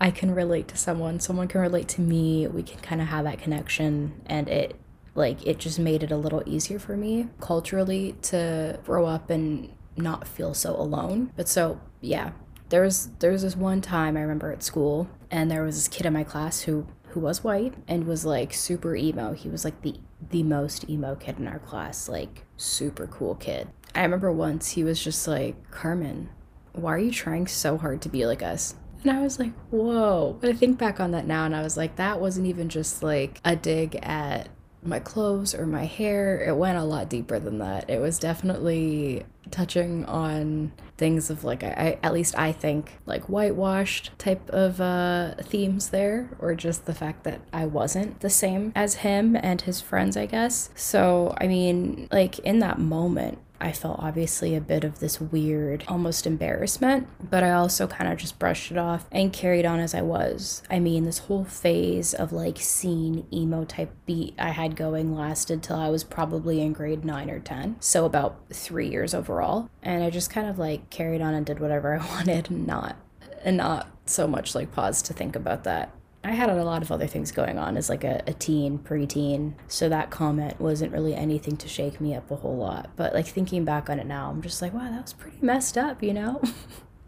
I 0.00 0.10
can 0.10 0.34
relate 0.34 0.68
to 0.68 0.76
someone, 0.76 1.20
someone 1.20 1.48
can 1.48 1.60
relate 1.60 1.86
to 1.88 2.00
me, 2.00 2.46
we 2.48 2.62
can 2.62 2.80
kind 2.80 3.00
of 3.00 3.08
have 3.08 3.24
that 3.24 3.38
connection, 3.38 4.20
and 4.26 4.48
it 4.48 4.76
like 5.14 5.46
it 5.46 5.58
just 5.58 5.78
made 5.78 6.02
it 6.02 6.10
a 6.10 6.16
little 6.16 6.42
easier 6.46 6.78
for 6.78 6.96
me 6.96 7.28
culturally 7.38 8.16
to 8.22 8.80
grow 8.84 9.04
up 9.04 9.28
and 9.28 9.70
not 9.96 10.26
feel 10.26 10.54
so 10.54 10.74
alone. 10.76 11.32
But 11.36 11.48
so 11.48 11.80
yeah, 12.00 12.32
there 12.68 12.82
was 12.82 13.10
there 13.18 13.32
was 13.32 13.42
this 13.42 13.56
one 13.56 13.80
time 13.80 14.16
I 14.16 14.20
remember 14.20 14.52
at 14.52 14.62
school, 14.62 15.08
and 15.30 15.50
there 15.50 15.62
was 15.62 15.76
this 15.76 15.88
kid 15.88 16.06
in 16.06 16.12
my 16.12 16.24
class 16.24 16.62
who 16.62 16.86
who 17.08 17.20
was 17.20 17.44
white 17.44 17.74
and 17.86 18.06
was 18.06 18.24
like 18.24 18.54
super 18.54 18.96
emo. 18.96 19.34
He 19.34 19.48
was 19.48 19.64
like 19.64 19.82
the 19.82 19.96
the 20.30 20.42
most 20.42 20.88
emo 20.88 21.14
kid 21.14 21.38
in 21.38 21.46
our 21.46 21.58
class, 21.58 22.08
like 22.08 22.44
super 22.56 23.06
cool 23.06 23.34
kid. 23.34 23.68
I 23.94 24.02
remember 24.02 24.32
once 24.32 24.70
he 24.70 24.84
was 24.84 25.02
just 25.02 25.28
like, 25.28 25.70
Carmen, 25.70 26.30
why 26.72 26.94
are 26.94 26.98
you 26.98 27.10
trying 27.10 27.46
so 27.46 27.76
hard 27.76 28.00
to 28.02 28.08
be 28.08 28.24
like 28.24 28.42
us? 28.42 28.74
And 29.02 29.10
I 29.10 29.20
was 29.20 29.38
like, 29.38 29.52
whoa. 29.70 30.38
But 30.40 30.50
I 30.50 30.52
think 30.52 30.78
back 30.78 31.00
on 31.00 31.10
that 31.10 31.26
now 31.26 31.44
and 31.44 31.54
I 31.54 31.62
was 31.62 31.76
like, 31.76 31.96
that 31.96 32.20
wasn't 32.20 32.46
even 32.46 32.68
just 32.68 33.02
like 33.02 33.40
a 33.44 33.56
dig 33.56 33.96
at 33.96 34.48
my 34.82 34.98
clothes 34.98 35.54
or 35.54 35.66
my 35.66 35.84
hair. 35.84 36.40
It 36.40 36.56
went 36.56 36.78
a 36.78 36.84
lot 36.84 37.08
deeper 37.08 37.38
than 37.38 37.58
that. 37.58 37.88
It 37.88 38.00
was 38.00 38.18
definitely 38.18 39.24
touching 39.50 40.04
on 40.06 40.72
things 40.96 41.30
of 41.30 41.44
like 41.44 41.62
I, 41.62 41.98
at 42.02 42.12
least 42.12 42.38
I 42.38 42.52
think 42.52 42.98
like 43.06 43.28
whitewashed 43.28 44.10
type 44.18 44.48
of 44.50 44.80
uh, 44.80 45.34
themes 45.42 45.90
there, 45.90 46.30
or 46.38 46.54
just 46.54 46.86
the 46.86 46.94
fact 46.94 47.24
that 47.24 47.40
I 47.52 47.66
wasn't 47.66 48.20
the 48.20 48.30
same 48.30 48.72
as 48.74 48.96
him 48.96 49.36
and 49.36 49.60
his 49.60 49.80
friends, 49.80 50.16
I 50.16 50.26
guess. 50.26 50.70
So 50.74 51.34
I 51.40 51.46
mean, 51.46 52.08
like 52.10 52.38
in 52.40 52.58
that 52.60 52.78
moment, 52.78 53.38
I 53.62 53.72
felt 53.72 54.00
obviously 54.00 54.56
a 54.56 54.60
bit 54.60 54.82
of 54.82 54.98
this 54.98 55.20
weird, 55.20 55.84
almost 55.86 56.26
embarrassment, 56.26 57.06
but 57.30 57.44
I 57.44 57.52
also 57.52 57.86
kind 57.86 58.12
of 58.12 58.18
just 58.18 58.38
brushed 58.38 58.72
it 58.72 58.76
off 58.76 59.06
and 59.12 59.32
carried 59.32 59.64
on 59.64 59.78
as 59.78 59.94
I 59.94 60.02
was. 60.02 60.62
I 60.68 60.80
mean, 60.80 61.04
this 61.04 61.18
whole 61.18 61.44
phase 61.44 62.12
of 62.12 62.32
like 62.32 62.58
scene 62.58 63.26
emo 63.32 63.64
type 63.64 63.94
beat 64.04 64.34
I 64.38 64.50
had 64.50 64.74
going 64.74 65.14
lasted 65.14 65.62
till 65.62 65.76
I 65.76 65.90
was 65.90 66.02
probably 66.02 66.60
in 66.60 66.72
grade 66.72 67.04
9 67.04 67.30
or 67.30 67.38
10. 67.38 67.76
So 67.78 68.04
about 68.04 68.40
3 68.52 68.88
years 68.88 69.14
overall, 69.14 69.70
and 69.80 70.02
I 70.02 70.10
just 70.10 70.30
kind 70.30 70.48
of 70.48 70.58
like 70.58 70.90
carried 70.90 71.22
on 71.22 71.34
and 71.34 71.46
did 71.46 71.60
whatever 71.60 71.94
I 72.00 72.04
wanted 72.04 72.50
and 72.50 72.66
not 72.66 72.96
and 73.44 73.56
not 73.56 73.88
so 74.06 74.26
much 74.26 74.54
like 74.54 74.72
pause 74.72 75.02
to 75.02 75.12
think 75.12 75.36
about 75.36 75.64
that 75.64 75.94
I 76.24 76.32
had 76.32 76.50
a 76.50 76.64
lot 76.64 76.82
of 76.82 76.92
other 76.92 77.06
things 77.06 77.32
going 77.32 77.58
on 77.58 77.76
as 77.76 77.88
like 77.88 78.04
a, 78.04 78.22
a 78.26 78.32
teen, 78.32 78.78
preteen. 78.78 79.54
So 79.66 79.88
that 79.88 80.10
comment 80.10 80.60
wasn't 80.60 80.92
really 80.92 81.14
anything 81.14 81.56
to 81.56 81.68
shake 81.68 82.00
me 82.00 82.14
up 82.14 82.30
a 82.30 82.36
whole 82.36 82.56
lot. 82.56 82.90
But 82.94 83.12
like 83.12 83.26
thinking 83.26 83.64
back 83.64 83.90
on 83.90 83.98
it 83.98 84.06
now, 84.06 84.30
I'm 84.30 84.40
just 84.40 84.62
like, 84.62 84.72
wow, 84.72 84.88
that 84.90 85.02
was 85.02 85.12
pretty 85.12 85.38
messed 85.40 85.76
up, 85.76 86.02
you 86.02 86.14
know? 86.14 86.40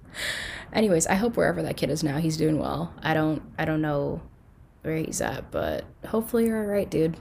Anyways, 0.72 1.06
I 1.06 1.14
hope 1.14 1.36
wherever 1.36 1.62
that 1.62 1.76
kid 1.76 1.90
is 1.90 2.02
now, 2.02 2.18
he's 2.18 2.36
doing 2.36 2.58
well. 2.58 2.92
I 3.02 3.14
don't 3.14 3.42
I 3.56 3.64
don't 3.64 3.80
know 3.80 4.20
where 4.82 4.96
he's 4.96 5.20
at, 5.20 5.50
but 5.52 5.84
hopefully 6.06 6.46
you're 6.46 6.60
alright, 6.60 6.90
dude. 6.90 7.16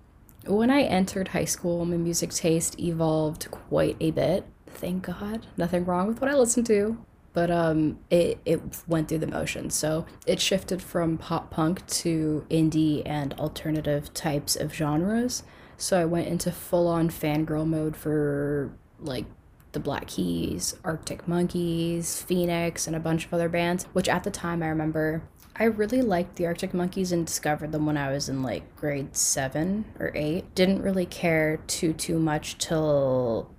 when 0.46 0.70
I 0.70 0.82
entered 0.82 1.28
high 1.28 1.46
school, 1.46 1.84
my 1.86 1.96
music 1.96 2.30
taste 2.30 2.78
evolved 2.78 3.50
quite 3.50 3.96
a 4.00 4.10
bit. 4.10 4.44
Thank 4.66 5.04
God. 5.04 5.46
Nothing 5.56 5.86
wrong 5.86 6.08
with 6.08 6.20
what 6.20 6.30
I 6.30 6.34
listen 6.34 6.64
to. 6.64 6.98
But 7.32 7.50
um, 7.50 7.98
it, 8.10 8.40
it 8.44 8.60
went 8.86 9.08
through 9.08 9.18
the 9.18 9.26
motions. 9.26 9.74
So 9.74 10.06
it 10.26 10.40
shifted 10.40 10.82
from 10.82 11.18
pop 11.18 11.50
punk 11.50 11.86
to 11.86 12.46
indie 12.50 13.02
and 13.06 13.34
alternative 13.34 14.12
types 14.14 14.56
of 14.56 14.74
genres. 14.74 15.42
So 15.76 16.00
I 16.00 16.04
went 16.04 16.26
into 16.26 16.50
full 16.50 16.88
on 16.88 17.10
fangirl 17.10 17.66
mode 17.66 17.96
for 17.96 18.72
like 18.98 19.26
the 19.72 19.80
Black 19.80 20.08
Keys, 20.08 20.74
Arctic 20.82 21.28
Monkeys, 21.28 22.22
Phoenix, 22.22 22.86
and 22.86 22.96
a 22.96 23.00
bunch 23.00 23.26
of 23.26 23.34
other 23.34 23.48
bands, 23.48 23.84
which 23.92 24.08
at 24.08 24.24
the 24.24 24.30
time 24.30 24.62
I 24.62 24.68
remember 24.68 25.22
I 25.60 25.64
really 25.64 26.02
liked 26.02 26.36
the 26.36 26.46
Arctic 26.46 26.72
Monkeys 26.72 27.10
and 27.10 27.26
discovered 27.26 27.72
them 27.72 27.84
when 27.84 27.96
I 27.96 28.12
was 28.12 28.28
in 28.28 28.44
like 28.44 28.76
grade 28.76 29.16
seven 29.16 29.86
or 29.98 30.12
eight. 30.14 30.54
Didn't 30.54 30.82
really 30.82 31.06
care 31.06 31.58
too 31.66 31.92
too 31.92 32.20
much 32.20 32.58
till 32.58 33.50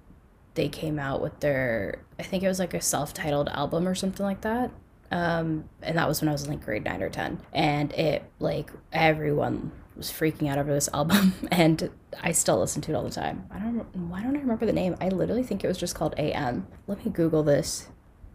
they 0.54 0.70
came 0.70 0.98
out 0.98 1.22
with 1.22 1.42
their 1.42 2.06
I 2.20 2.24
think 2.24 2.44
it 2.44 2.48
was 2.48 2.60
like 2.60 2.74
a 2.74 2.82
self-titled 2.82 3.50
album 3.50 3.88
or 3.88 3.96
something 3.96 4.26
like 4.26 4.42
that. 4.42 4.72
Um, 5.12 5.70
and 5.82 5.98
that 5.98 6.08
was 6.08 6.22
when 6.22 6.30
I 6.30 6.34
was 6.34 6.44
in 6.44 6.52
like 6.52 6.64
grade 6.64 6.84
nine 6.84 7.02
or 7.02 7.10
ten. 7.10 7.42
And 7.54 7.92
it 7.94 8.24
like 8.40 8.70
everyone 8.92 9.72
was 9.96 10.12
freaking 10.12 10.50
out 10.50 10.58
over 10.58 10.72
this 10.72 10.90
album 10.94 11.34
and 11.52 11.90
I 12.22 12.32
still 12.32 12.60
listen 12.60 12.82
to 12.84 12.92
it 12.92 12.96
all 12.96 13.04
the 13.04 13.10
time. 13.10 13.48
I 13.50 13.60
don't 13.60 13.84
why 14.10 14.22
don't 14.22 14.36
I 14.36 14.40
remember 14.40 14.66
the 14.66 14.74
name? 14.74 14.96
I 15.02 15.10
literally 15.10 15.44
think 15.44 15.64
it 15.64 15.68
was 15.68 15.78
just 15.78 15.96
called 15.96 16.14
AM. 16.18 16.68
Let 16.86 17.04
me 17.04 17.12
Google 17.12 17.44
this. 17.44 17.88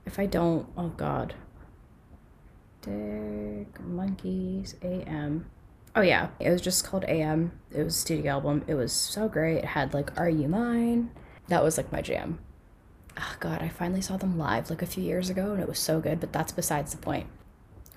If 0.05 0.19
I 0.19 0.27
don't, 0.27 0.67
oh 0.77 0.89
god. 0.89 1.35
Arctic 2.87 3.81
Monkeys 3.81 4.75
AM. 4.83 5.47
Oh 5.97 6.01
yeah, 6.01 6.29
it 6.41 6.51
was 6.51 6.61
just 6.61 6.85
called 6.85 7.05
AM. 7.07 7.53
It 7.71 7.83
was 7.83 7.97
a 7.97 7.99
studio 7.99 8.33
album. 8.33 8.65
It 8.67 8.75
was 8.75 8.93
so 8.93 9.29
great. 9.29 9.59
It 9.59 9.65
had 9.65 9.95
like 9.95 10.19
Are 10.19 10.29
You 10.29 10.49
Mine? 10.49 11.11
That 11.49 11.63
was 11.63 11.77
like 11.77 11.93
my 11.93 12.03
jam. 12.03 12.39
Oh 13.17 13.37
god, 13.41 13.63
I 13.63 13.69
finally 13.69 14.01
saw 14.01 14.17
them 14.17 14.39
live 14.39 14.71
like 14.71 14.83
a 14.83 14.87
few 14.87 15.03
years 15.03 15.31
ago 15.31 15.53
and 15.53 15.61
it 15.61 15.69
was 15.69 15.79
so 15.79 16.01
good, 16.01 16.21
but 16.21 16.33
that's 16.33 16.53
besides 16.53 16.93
the 16.93 16.99
point. 16.99 17.27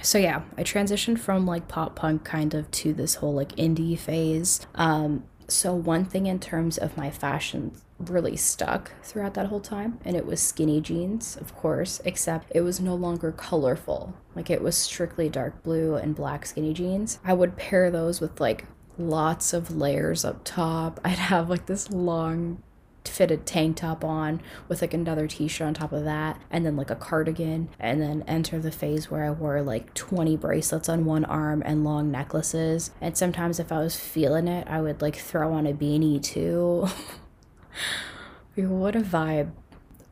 So 0.01 0.17
yeah, 0.17 0.43
I 0.57 0.63
transitioned 0.63 1.19
from 1.19 1.45
like 1.45 1.67
pop 1.67 1.95
punk 1.95 2.23
kind 2.23 2.53
of 2.53 2.69
to 2.71 2.93
this 2.93 3.15
whole 3.15 3.33
like 3.33 3.55
indie 3.55 3.97
phase. 3.97 4.65
Um 4.75 5.23
so 5.47 5.73
one 5.73 6.05
thing 6.05 6.25
in 6.25 6.39
terms 6.39 6.77
of 6.77 6.97
my 6.97 7.09
fashion 7.09 7.71
really 7.99 8.35
stuck 8.35 8.91
throughout 9.01 9.33
that 9.33 9.47
whole 9.47 9.59
time 9.59 9.99
and 10.05 10.15
it 10.15 10.25
was 10.25 10.41
skinny 10.41 10.79
jeans 10.79 11.35
of 11.37 11.55
course 11.55 11.99
except 12.05 12.51
it 12.53 12.61
was 12.61 12.79
no 12.79 12.93
longer 12.93 13.31
colorful 13.31 14.13
like 14.35 14.49
it 14.49 14.61
was 14.61 14.77
strictly 14.77 15.29
dark 15.29 15.63
blue 15.63 15.95
and 15.95 16.15
black 16.15 16.45
skinny 16.45 16.73
jeans 16.73 17.19
i 17.25 17.33
would 17.33 17.57
pair 17.57 17.89
those 17.89 18.21
with 18.21 18.39
like 18.39 18.65
lots 18.99 19.51
of 19.51 19.75
layers 19.75 20.23
up 20.23 20.41
top 20.43 20.99
i'd 21.05 21.17
have 21.17 21.49
like 21.49 21.65
this 21.65 21.89
long 21.89 22.61
fitted 23.09 23.45
tank 23.45 23.77
top 23.77 24.03
on 24.03 24.41
with 24.67 24.81
like 24.81 24.93
another 24.93 25.27
t-shirt 25.27 25.67
on 25.67 25.73
top 25.73 25.91
of 25.91 26.03
that 26.03 26.39
and 26.49 26.65
then 26.65 26.75
like 26.75 26.89
a 26.89 26.95
cardigan 26.95 27.69
and 27.79 28.01
then 28.01 28.23
enter 28.27 28.59
the 28.59 28.71
phase 28.71 29.09
where 29.09 29.25
I 29.25 29.31
wore 29.31 29.61
like 29.61 29.93
20 29.93 30.37
bracelets 30.37 30.89
on 30.89 31.05
one 31.05 31.25
arm 31.25 31.61
and 31.65 31.83
long 31.83 32.11
necklaces 32.11 32.91
and 33.01 33.17
sometimes 33.17 33.59
if 33.59 33.71
I 33.71 33.79
was 33.79 33.95
feeling 33.95 34.47
it 34.47 34.67
I 34.67 34.81
would 34.81 35.01
like 35.01 35.15
throw 35.15 35.53
on 35.53 35.67
a 35.67 35.73
beanie 35.73 36.21
too 36.21 36.87
what 38.55 38.95
a 38.95 39.01
vibe. 39.01 39.51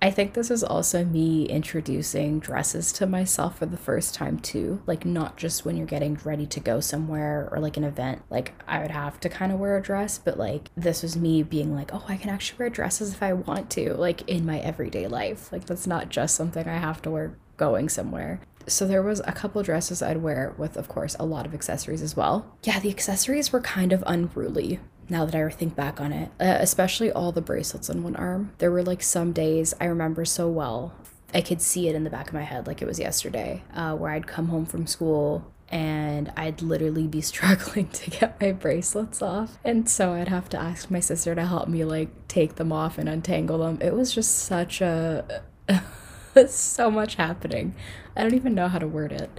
I 0.05 0.11
think 0.11 0.35
this 0.35 0.51
is 0.51 0.63
also 0.63 1.03
me 1.03 1.45
introducing 1.45 2.37
dresses 2.37 2.93
to 2.93 3.07
myself 3.07 3.57
for 3.57 3.65
the 3.65 3.75
first 3.75 4.13
time 4.13 4.37
too. 4.37 4.83
Like 4.85 5.03
not 5.03 5.35
just 5.35 5.65
when 5.65 5.75
you're 5.75 5.87
getting 5.87 6.19
ready 6.23 6.45
to 6.45 6.59
go 6.59 6.79
somewhere 6.79 7.49
or 7.51 7.57
like 7.57 7.75
an 7.75 7.83
event. 7.83 8.21
Like 8.29 8.53
I 8.67 8.83
would 8.83 8.91
have 8.91 9.19
to 9.21 9.29
kind 9.29 9.51
of 9.51 9.59
wear 9.59 9.77
a 9.77 9.81
dress, 9.81 10.19
but 10.19 10.37
like 10.37 10.69
this 10.77 11.01
was 11.01 11.17
me 11.17 11.41
being 11.41 11.73
like, 11.73 11.91
"Oh, 11.91 12.05
I 12.07 12.17
can 12.17 12.29
actually 12.29 12.59
wear 12.59 12.69
dresses 12.69 13.15
if 13.15 13.23
I 13.23 13.33
want 13.33 13.71
to." 13.71 13.95
Like 13.95 14.21
in 14.29 14.45
my 14.45 14.59
everyday 14.59 15.07
life. 15.07 15.51
Like 15.51 15.65
that's 15.65 15.87
not 15.87 16.09
just 16.09 16.35
something 16.35 16.69
I 16.69 16.77
have 16.77 17.01
to 17.01 17.09
wear 17.09 17.35
going 17.57 17.89
somewhere. 17.89 18.41
So 18.67 18.85
there 18.85 19.01
was 19.01 19.21
a 19.25 19.31
couple 19.31 19.63
dresses 19.63 20.03
I'd 20.03 20.21
wear 20.21 20.53
with 20.55 20.77
of 20.77 20.87
course 20.87 21.15
a 21.19 21.25
lot 21.25 21.47
of 21.47 21.55
accessories 21.55 22.03
as 22.03 22.15
well. 22.15 22.55
Yeah, 22.61 22.79
the 22.79 22.91
accessories 22.91 23.51
were 23.51 23.59
kind 23.59 23.91
of 23.91 24.03
unruly 24.05 24.79
now 25.09 25.25
that 25.25 25.35
I 25.35 25.49
think 25.49 25.75
back 25.75 26.01
on 26.01 26.11
it, 26.11 26.29
uh, 26.39 26.57
especially 26.59 27.11
all 27.11 27.31
the 27.31 27.41
bracelets 27.41 27.89
on 27.89 28.03
one 28.03 28.15
arm. 28.15 28.53
There 28.57 28.71
were 28.71 28.83
like 28.83 29.01
some 29.01 29.31
days 29.31 29.73
I 29.79 29.85
remember 29.85 30.25
so 30.25 30.49
well. 30.49 30.93
I 31.33 31.41
could 31.41 31.61
see 31.61 31.87
it 31.89 31.95
in 31.95 32.03
the 32.03 32.09
back 32.09 32.27
of 32.27 32.33
my 32.33 32.43
head 32.43 32.67
like 32.67 32.81
it 32.81 32.87
was 32.87 32.99
yesterday, 32.99 33.63
uh, 33.73 33.95
where 33.95 34.11
I'd 34.11 34.27
come 34.27 34.47
home 34.47 34.65
from 34.65 34.87
school 34.87 35.51
and 35.69 36.31
I'd 36.37 36.61
literally 36.61 37.07
be 37.07 37.21
struggling 37.33 37.89
to 37.89 38.09
get 38.09 38.39
my 38.39 38.51
bracelets 38.51 39.21
off. 39.21 39.57
And 39.63 39.89
so 39.89 40.13
I'd 40.13 40.29
have 40.29 40.49
to 40.49 40.59
ask 40.59 40.89
my 40.89 40.99
sister 40.99 41.35
to 41.35 41.45
help 41.45 41.67
me 41.67 41.83
like 41.83 42.27
take 42.27 42.55
them 42.55 42.71
off 42.71 42.97
and 42.97 43.09
untangle 43.09 43.59
them. 43.59 43.79
It 43.81 43.93
was 43.93 44.13
just 44.13 44.39
such 44.39 44.81
a. 44.81 45.43
so 46.47 46.91
much 46.91 47.15
happening. 47.15 47.75
I 48.15 48.21
don't 48.21 48.33
even 48.33 48.55
know 48.55 48.67
how 48.67 48.79
to 48.79 48.87
word 48.87 49.11
it 49.11 49.29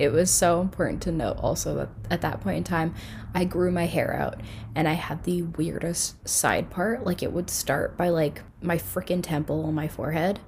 it 0.00 0.12
was 0.12 0.30
so 0.30 0.62
important 0.62 1.02
to 1.02 1.12
note 1.12 1.36
also 1.42 1.74
that 1.74 1.88
at 2.10 2.22
that 2.22 2.40
point 2.40 2.56
in 2.56 2.64
time, 2.64 2.94
I 3.34 3.44
grew 3.44 3.70
my 3.70 3.84
hair 3.84 4.14
out 4.14 4.40
and 4.74 4.88
I 4.88 4.94
had 4.94 5.24
the 5.24 5.42
weirdest 5.42 6.26
side 6.26 6.70
part. 6.70 7.04
Like 7.04 7.22
it 7.22 7.34
would 7.34 7.50
start 7.50 7.98
by 7.98 8.08
like 8.08 8.40
my 8.62 8.78
freaking 8.78 9.22
temple 9.22 9.66
on 9.66 9.74
my 9.74 9.88
forehead 9.88 10.40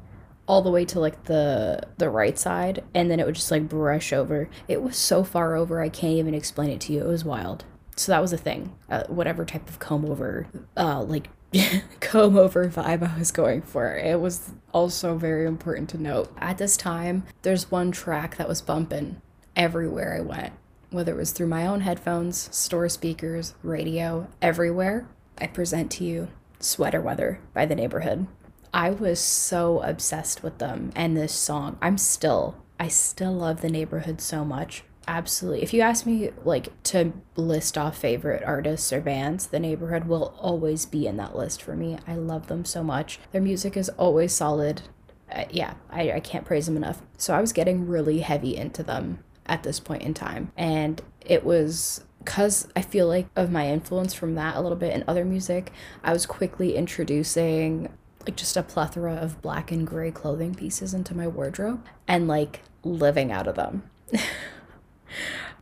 all 0.49 0.63
the 0.63 0.71
way 0.71 0.85
to 0.87 0.99
like 0.99 1.25
the 1.25 1.81
the 1.99 2.09
right 2.09 2.37
side 2.37 2.83
and 2.95 3.11
then 3.11 3.21
it 3.21 3.27
would 3.27 3.35
just 3.35 3.51
like 3.51 3.69
brush 3.69 4.11
over. 4.11 4.49
It 4.69 4.83
was 4.83 4.97
so 4.97 5.23
far 5.23 5.55
over 5.55 5.83
I 5.83 5.91
can't 5.91 6.15
even 6.15 6.33
explain 6.33 6.71
it 6.71 6.81
to 6.83 6.95
you. 6.95 7.03
It 7.03 7.09
was 7.09 7.25
wild. 7.25 7.67
So 7.95 8.11
that 8.11 8.23
was 8.23 8.33
a 8.33 8.39
thing. 8.39 8.75
Uh, 8.89 9.05
whatever 9.09 9.45
type 9.45 9.69
of 9.69 9.79
comb 9.79 10.07
over 10.07 10.47
uh 10.79 11.03
like 11.03 11.29
comb 12.01 12.39
over 12.39 12.67
vibe 12.71 13.07
I 13.07 13.19
was 13.19 13.31
going 13.31 13.61
for. 13.61 13.95
It 13.99 14.19
was 14.19 14.53
also 14.73 15.19
very 15.19 15.47
important 15.47 15.91
to 15.91 15.99
note. 15.99 16.33
At 16.39 16.57
this 16.57 16.79
time, 16.79 17.25
there's 17.43 17.71
one 17.71 17.93
track 17.93 18.39
that 18.39 18.49
was 18.49 18.63
bumping 18.63 19.21
everywhere 19.57 20.17
I 20.17 20.21
went, 20.21 20.53
whether 20.91 21.13
it 21.13 21.19
was 21.19 21.33
through 21.33 21.49
my 21.49 21.67
own 21.67 21.81
headphones, 21.81 22.55
store 22.55 22.89
speakers, 22.89 23.55
radio, 23.63 24.29
everywhere. 24.41 25.09
I 25.39 25.47
present 25.47 25.91
to 25.93 26.05
you 26.05 26.29
Sweater 26.61 27.01
Weather 27.01 27.41
by 27.55 27.67
the 27.67 27.75
neighborhood. 27.75 28.27
I 28.75 28.91
was 28.91 29.21
so 29.21 29.81
obsessed 29.83 30.43
with 30.43 30.59
them 30.59 30.93
and 30.97 31.17
this 31.17 31.35
song. 31.35 31.79
I'm 31.83 31.99
still, 31.99 32.57
I 32.81 32.89
still 32.89 33.33
love 33.33 33.61
the 33.61 33.69
neighborhood 33.69 34.21
so 34.21 34.45
much. 34.45 34.85
Absolutely. 35.09 35.63
If 35.63 35.75
you 35.75 35.81
ask 35.81 36.07
me 36.07 36.31
like 36.45 36.69
to 36.85 37.13
list 37.37 37.77
off 37.77 37.99
favorite 37.99 38.43
artists 38.45 38.93
or 38.93 39.01
bands, 39.01 39.49
the 39.49 39.59
neighborhood 39.59 40.05
will 40.05 40.35
always 40.39 40.87
be 40.87 41.07
in 41.07 41.17
that 41.17 41.37
list 41.37 41.61
for 41.61 41.75
me. 41.75 41.99
I 42.07 42.15
love 42.15 42.47
them 42.47 42.65
so 42.65 42.85
much. 42.85 43.19
Their 43.33 43.43
music 43.43 43.77
is 43.77 43.89
always 43.91 44.33
solid. 44.33 44.83
Uh, 45.31 45.45
yeah, 45.51 45.75
I, 45.91 46.13
I 46.13 46.21
can't 46.21 46.45
praise 46.45 46.67
them 46.67 46.77
enough. 46.77 47.03
So 47.19 47.35
I 47.35 47.41
was 47.41 47.53
getting 47.53 47.89
really 47.89 48.21
heavy 48.21 48.57
into 48.57 48.83
them 48.83 49.25
at 49.47 49.63
this 49.63 49.81
point 49.81 50.03
in 50.03 50.15
time. 50.15 50.53
And 50.57 51.01
it 51.21 51.45
was 51.45 52.05
because 52.19 52.69
I 52.77 52.83
feel 52.83 53.09
like 53.09 53.27
of 53.35 53.51
my 53.51 53.69
influence 53.69 54.15
from 54.15 54.35
that 54.37 54.57
a 54.57 54.61
little 54.61 54.77
bit 54.77 54.95
in 54.95 55.05
other 55.09 55.25
music, 55.25 55.73
I 56.05 56.13
was 56.13 56.27
quickly 56.27 56.77
introducing 56.77 57.89
like 58.25 58.37
just 58.37 58.57
a 58.57 58.63
plethora 58.63 59.15
of 59.15 59.43
black 59.43 59.73
and 59.73 59.87
gray 59.87 60.13
clothing 60.13 60.55
pieces 60.55 60.95
into 60.95 61.17
my 61.17 61.27
wardrobe 61.27 61.85
and 62.07 62.29
like 62.29 62.61
living 62.85 63.33
out 63.33 63.49
of 63.49 63.57
them. 63.57 63.83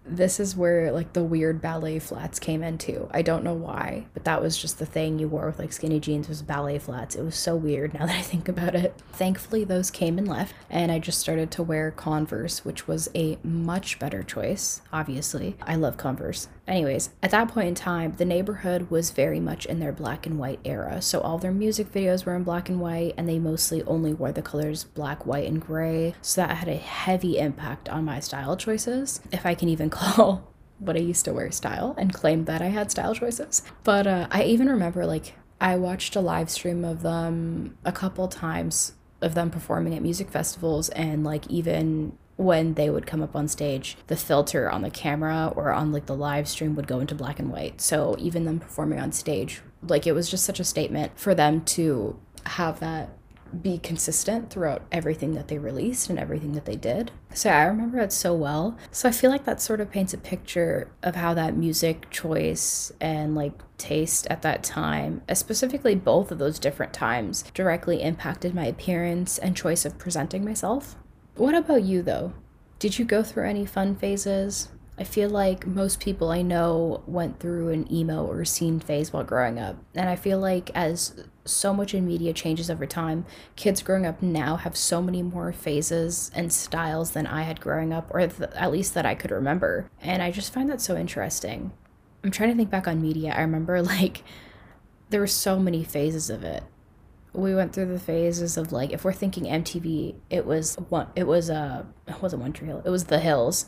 this 0.05 0.41
is 0.41 0.57
where 0.57 0.91
like 0.93 1.13
the 1.13 1.23
weird 1.23 1.61
ballet 1.61 1.99
flats 1.99 2.39
came 2.39 2.63
into. 2.63 3.09
I 3.13 3.23
don't 3.23 3.45
know 3.45 3.55
why, 3.55 4.07
but 4.15 4.25
that 4.25 4.43
was 4.43 4.57
just 4.57 4.79
the 4.79 4.87
thing 4.87 5.19
you 5.19 5.29
wore 5.29 5.47
with 5.47 5.59
like 5.59 5.73
skinny 5.73 6.01
jeans 6.01 6.29
was 6.29 6.43
ballet 6.43 6.79
flats. 6.79 7.15
It 7.15 7.23
was 7.23 7.37
so 7.37 7.57
weird 7.57 7.95
now 7.99 8.07
that 8.07 8.17
I 8.17 8.23
think 8.23 8.49
about 8.49 8.75
it. 8.75 8.95
Thankfully 9.13 9.65
those 9.65 9.91
came 9.91 10.19
and 10.19 10.29
left 10.29 10.55
and 10.69 10.91
I 10.91 10.99
just 10.99 11.19
started 11.19 11.51
to 11.53 11.63
wear 11.63 11.91
Converse, 11.91 12.65
which 12.65 12.89
was 12.89 13.09
a 13.15 13.39
much 13.43 13.99
better 13.99 14.23
choice, 14.23 14.83
obviously. 14.93 15.57
I 15.63 15.77
love 15.77 15.97
Converse. 15.97 16.49
Anyways, 16.71 17.11
at 17.21 17.33
that 17.33 17.49
point 17.49 17.67
in 17.67 17.75
time, 17.75 18.15
the 18.17 18.25
neighborhood 18.25 18.91
was 18.91 19.11
very 19.11 19.41
much 19.41 19.67
in 19.67 19.81
their 19.81 19.91
black 19.91 20.25
and 20.25 20.39
white 20.39 20.61
era. 20.65 21.03
So 21.03 21.21
all 21.21 21.37
their 21.37 21.51
music 21.51 21.93
videos 21.93 22.25
were 22.25 22.37
in 22.37 22.45
black 22.45 22.69
and 22.69 22.81
white, 22.81 23.15
and 23.17 23.29
they 23.29 23.41
mostly 23.41 23.83
only 23.83 24.15
wore 24.15 24.31
the 24.31 24.41
colors 24.41 24.85
black, 24.85 25.27
white, 25.27 25.49
and 25.49 25.61
gray. 25.61 26.15
So 26.23 26.43
that 26.43 26.57
had 26.57 26.69
a 26.69 26.77
heavy 26.77 27.39
impact 27.39 27.89
on 27.89 28.05
my 28.05 28.21
style 28.21 28.57
choices, 28.57 29.21
if 29.33 29.45
I 29.45 29.57
can 29.57 29.69
even 29.69 29.91
call 30.01 30.55
what 30.79 30.97
I 30.97 31.01
used 31.01 31.25
to 31.25 31.33
wear 31.33 31.51
style 31.51 31.95
and 31.99 32.15
claim 32.15 32.45
that 32.45 32.63
I 32.63 32.69
had 32.69 32.93
style 32.93 33.17
choices. 33.17 33.63
But 33.83 34.07
uh, 34.07 34.29
I 34.31 34.45
even 34.45 34.69
remember 34.69 35.05
like 35.05 35.35
I 35.61 35.75
watched 35.75 36.15
a 36.15 36.21
live 36.21 36.51
stream 36.51 36.85
of 36.85 37.03
them 37.03 37.77
a 37.85 37.93
couple 37.93 38.29
times 38.29 38.95
of 39.21 39.35
them 39.35 39.51
performing 39.51 39.95
at 39.95 40.03
music 40.03 40.31
festivals 40.31 40.89
and 40.91 41.25
like 41.25 41.47
even 41.49 42.17
when 42.41 42.73
they 42.75 42.89
would 42.89 43.07
come 43.07 43.23
up 43.23 43.37
on 43.37 43.47
stage, 43.47 43.99
the 44.07 44.17
filter 44.17 44.71
on 44.71 44.81
the 44.81 44.91
camera 44.91 45.53
or 45.55 45.73
on 45.73 45.93
like 45.93 46.07
the 46.07 46.17
live 46.17 46.49
stream 46.49 46.75
would 46.75 46.87
go 46.87 46.99
into 46.99 47.15
black 47.15 47.39
and 47.39 47.53
white. 47.53 47.81
So 47.83 48.17
even 48.19 48.47
them 48.47 48.59
performing 48.59 48.99
on 48.99 49.13
stage, 49.13 49.61
like 49.83 50.07
it 50.07 50.13
was 50.13 50.31
just 50.31 50.45
such 50.45 50.59
a 50.59 50.65
statement 50.65 51.13
for 51.19 51.35
them 51.35 51.61
to 51.67 52.19
have 52.47 52.81
that 52.81 53.11
be 53.63 53.79
consistent 53.79 54.49
throughout 54.49 54.83
everything 54.93 55.35
that 55.35 55.49
they 55.49 55.59
released 55.59 56.09
and 56.09 56.19
everything 56.19 56.53
that 56.53 56.65
they 56.65 56.77
did. 56.77 57.11
So 57.35 57.51
I 57.51 57.65
remember 57.65 57.99
it 57.99 58.13
so 58.13 58.33
well. 58.33 58.79
So 58.91 59.09
I 59.09 59.13
feel 59.13 59.31
like 59.31 59.45
that 59.45 59.61
sort 59.61 59.81
of 59.81 59.91
paints 59.91 60.15
a 60.15 60.19
picture 60.19 60.91
of 61.03 61.17
how 61.17 61.35
that 61.35 61.57
music 61.57 62.09
choice 62.11 62.93
and 63.01 63.35
like 63.35 63.61
taste 63.77 64.27
at 64.31 64.43
that 64.43 64.63
time, 64.63 65.21
uh, 65.29 65.35
specifically 65.35 65.95
both 65.95 66.31
of 66.31 66.39
those 66.39 66.59
different 66.59 66.95
times, 66.95 67.45
directly 67.53 68.01
impacted 68.03 68.55
my 68.55 68.67
appearance 68.67 69.37
and 69.37 69.57
choice 69.57 69.85
of 69.85 69.99
presenting 69.99 70.45
myself. 70.45 70.97
What 71.35 71.55
about 71.55 71.83
you 71.83 72.03
though? 72.03 72.33
Did 72.79 72.99
you 72.99 73.05
go 73.05 73.23
through 73.23 73.49
any 73.49 73.67
fun 73.67 73.97
phases? 73.97 74.69
I 75.01 75.05
feel 75.05 75.31
like 75.31 75.67
most 75.67 75.99
people 75.99 76.31
I 76.31 76.43
know 76.43 77.03
went 77.07 77.41
through 77.41 77.71
an 77.71 77.91
emo 77.91 78.27
or 78.27 78.45
scene 78.45 78.81
phase 78.81 79.15
while 79.15 79.25
growing 79.25 79.59
up. 79.59 79.77
And 79.95 80.11
I 80.11 80.17
feel 80.17 80.39
like 80.39 80.71
as 80.75 81.25
so 81.47 81.73
much 81.73 81.95
in 81.95 82.07
media 82.07 82.35
changes 82.35 82.71
over 82.71 82.85
time, 82.85 83.25
kids 83.57 83.83
growing 83.83 84.05
up 84.05 84.21
now 84.21 84.57
have 84.57 84.77
so 84.77 85.01
many 85.01 85.23
more 85.23 85.53
phases 85.53 86.31
and 86.35 86.53
styles 86.53 87.13
than 87.13 87.27
I 87.27 87.43
had 87.43 87.63
growing 87.63 87.95
up, 87.95 88.09
or 88.11 88.27
th- 88.27 88.51
at 88.55 88.73
least 88.73 88.93
that 88.93 89.07
I 89.07 89.15
could 89.15 89.31
remember. 89.31 89.91
And 90.03 90.23
I 90.23 90.31
just 90.31 90.53
find 90.53 90.69
that 90.69 90.83
so 90.83 90.99
interesting. 90.99 91.73
I'm 92.23 92.31
trying 92.31 92.51
to 92.51 92.57
think 92.57 92.69
back 92.69 92.87
on 92.87 93.01
media. 93.01 93.33
I 93.35 93.41
remember 93.41 93.81
like 93.83 94.23
there 95.09 95.21
were 95.21 95.27
so 95.27 95.59
many 95.59 95.83
phases 95.83 96.29
of 96.29 96.45
it. 96.45 96.63
We 97.33 97.55
went 97.55 97.73
through 97.73 97.87
the 97.87 98.01
phases 98.01 98.57
of 98.57 98.73
like 98.73 98.93
if 98.93 99.05
we're 99.05 99.13
thinking 99.13 99.45
MTV, 99.45 100.17
it 100.31 100.47
was 100.47 100.77
one 100.89 101.09
it 101.15 101.27
was 101.27 101.51
uh 101.51 101.85
it 102.09 102.21
wasn't 102.21 102.43
One 102.43 102.53
Tree 102.53 102.67
Hill. 102.67 102.83
It 102.85 102.91
was 102.91 103.05
The 103.05 103.21
Hills 103.21 103.67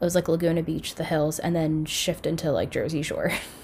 it 0.00 0.04
was 0.04 0.14
like 0.14 0.28
Laguna 0.28 0.62
Beach, 0.62 0.96
the 0.96 1.04
hills, 1.04 1.38
and 1.38 1.54
then 1.54 1.84
shift 1.84 2.26
into 2.26 2.50
like 2.50 2.70
Jersey 2.70 3.02
Shore. 3.02 3.32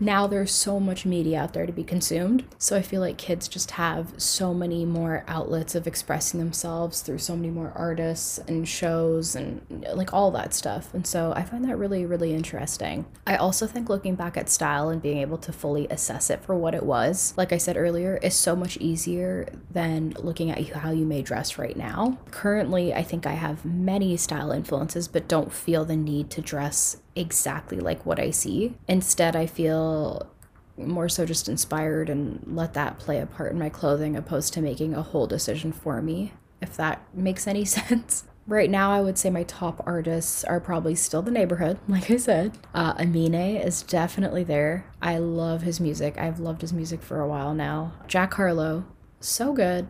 now 0.00 0.26
there's 0.26 0.52
so 0.52 0.80
much 0.80 1.06
media 1.06 1.40
out 1.40 1.52
there 1.52 1.66
to 1.66 1.72
be 1.72 1.84
consumed. 1.84 2.44
So 2.58 2.76
I 2.76 2.82
feel 2.82 3.00
like 3.00 3.16
kids 3.18 3.48
just 3.48 3.72
have 3.72 4.12
so 4.16 4.52
many 4.52 4.84
more 4.84 5.24
outlets 5.28 5.74
of 5.74 5.86
expressing 5.86 6.40
themselves 6.40 7.00
through 7.00 7.18
so 7.18 7.36
many 7.36 7.50
more 7.50 7.72
artists 7.74 8.38
and 8.38 8.66
shows 8.68 9.34
and 9.36 9.86
like 9.94 10.12
all 10.12 10.30
that 10.32 10.54
stuff. 10.54 10.92
And 10.94 11.06
so 11.06 11.32
I 11.36 11.42
find 11.42 11.64
that 11.64 11.76
really, 11.76 12.04
really 12.04 12.34
interesting. 12.34 13.06
I 13.26 13.36
also 13.36 13.66
think 13.66 13.88
looking 13.88 14.14
back 14.14 14.36
at 14.36 14.48
style 14.48 14.88
and 14.88 15.00
being 15.00 15.18
able 15.18 15.38
to 15.38 15.52
fully 15.52 15.86
assess 15.88 16.30
it 16.30 16.42
for 16.42 16.54
what 16.54 16.74
it 16.74 16.84
was, 16.84 17.34
like 17.36 17.52
I 17.52 17.58
said 17.58 17.76
earlier, 17.76 18.18
is 18.22 18.34
so 18.34 18.56
much 18.56 18.76
easier 18.78 19.48
than 19.70 20.14
looking 20.18 20.50
at 20.50 20.68
how 20.70 20.90
you 20.90 21.06
may 21.06 21.22
dress 21.22 21.58
right 21.58 21.76
now. 21.76 22.18
Currently, 22.30 22.94
I 22.94 23.02
think 23.02 23.26
I 23.26 23.34
have 23.34 23.64
many 23.64 24.16
style 24.16 24.50
influences, 24.50 25.08
but 25.08 25.28
don't 25.28 25.52
feel 25.52 25.84
the 25.84 25.96
need 25.96 26.30
to 26.30 26.40
dress 26.40 26.98
exactly 27.16 27.78
like 27.80 28.04
what 28.04 28.18
I 28.18 28.30
see. 28.30 28.74
Instead, 28.88 29.36
I 29.36 29.46
feel 29.46 30.30
more 30.76 31.08
so 31.08 31.24
just 31.24 31.48
inspired 31.48 32.10
and 32.10 32.42
let 32.46 32.74
that 32.74 32.98
play 32.98 33.20
a 33.20 33.26
part 33.26 33.52
in 33.52 33.58
my 33.58 33.68
clothing 33.68 34.16
opposed 34.16 34.52
to 34.54 34.60
making 34.60 34.94
a 34.94 35.02
whole 35.02 35.26
decision 35.26 35.72
for 35.72 36.02
me, 36.02 36.32
if 36.60 36.76
that 36.76 37.02
makes 37.14 37.46
any 37.46 37.64
sense. 37.64 38.24
Right 38.46 38.68
now, 38.68 38.90
I 38.92 39.00
would 39.00 39.16
say 39.16 39.30
my 39.30 39.44
top 39.44 39.82
artists 39.86 40.44
are 40.44 40.60
probably 40.60 40.94
still 40.94 41.22
the 41.22 41.30
neighborhood, 41.30 41.78
like 41.88 42.10
I 42.10 42.16
said. 42.16 42.58
Uh, 42.74 42.94
Amine 42.98 43.56
is 43.56 43.82
definitely 43.82 44.44
there. 44.44 44.86
I 45.00 45.18
love 45.18 45.62
his 45.62 45.80
music. 45.80 46.18
I've 46.18 46.40
loved 46.40 46.60
his 46.60 46.72
music 46.72 47.02
for 47.02 47.20
a 47.20 47.28
while 47.28 47.54
now. 47.54 47.92
Jack 48.06 48.34
Harlow, 48.34 48.84
so 49.20 49.54
good. 49.54 49.88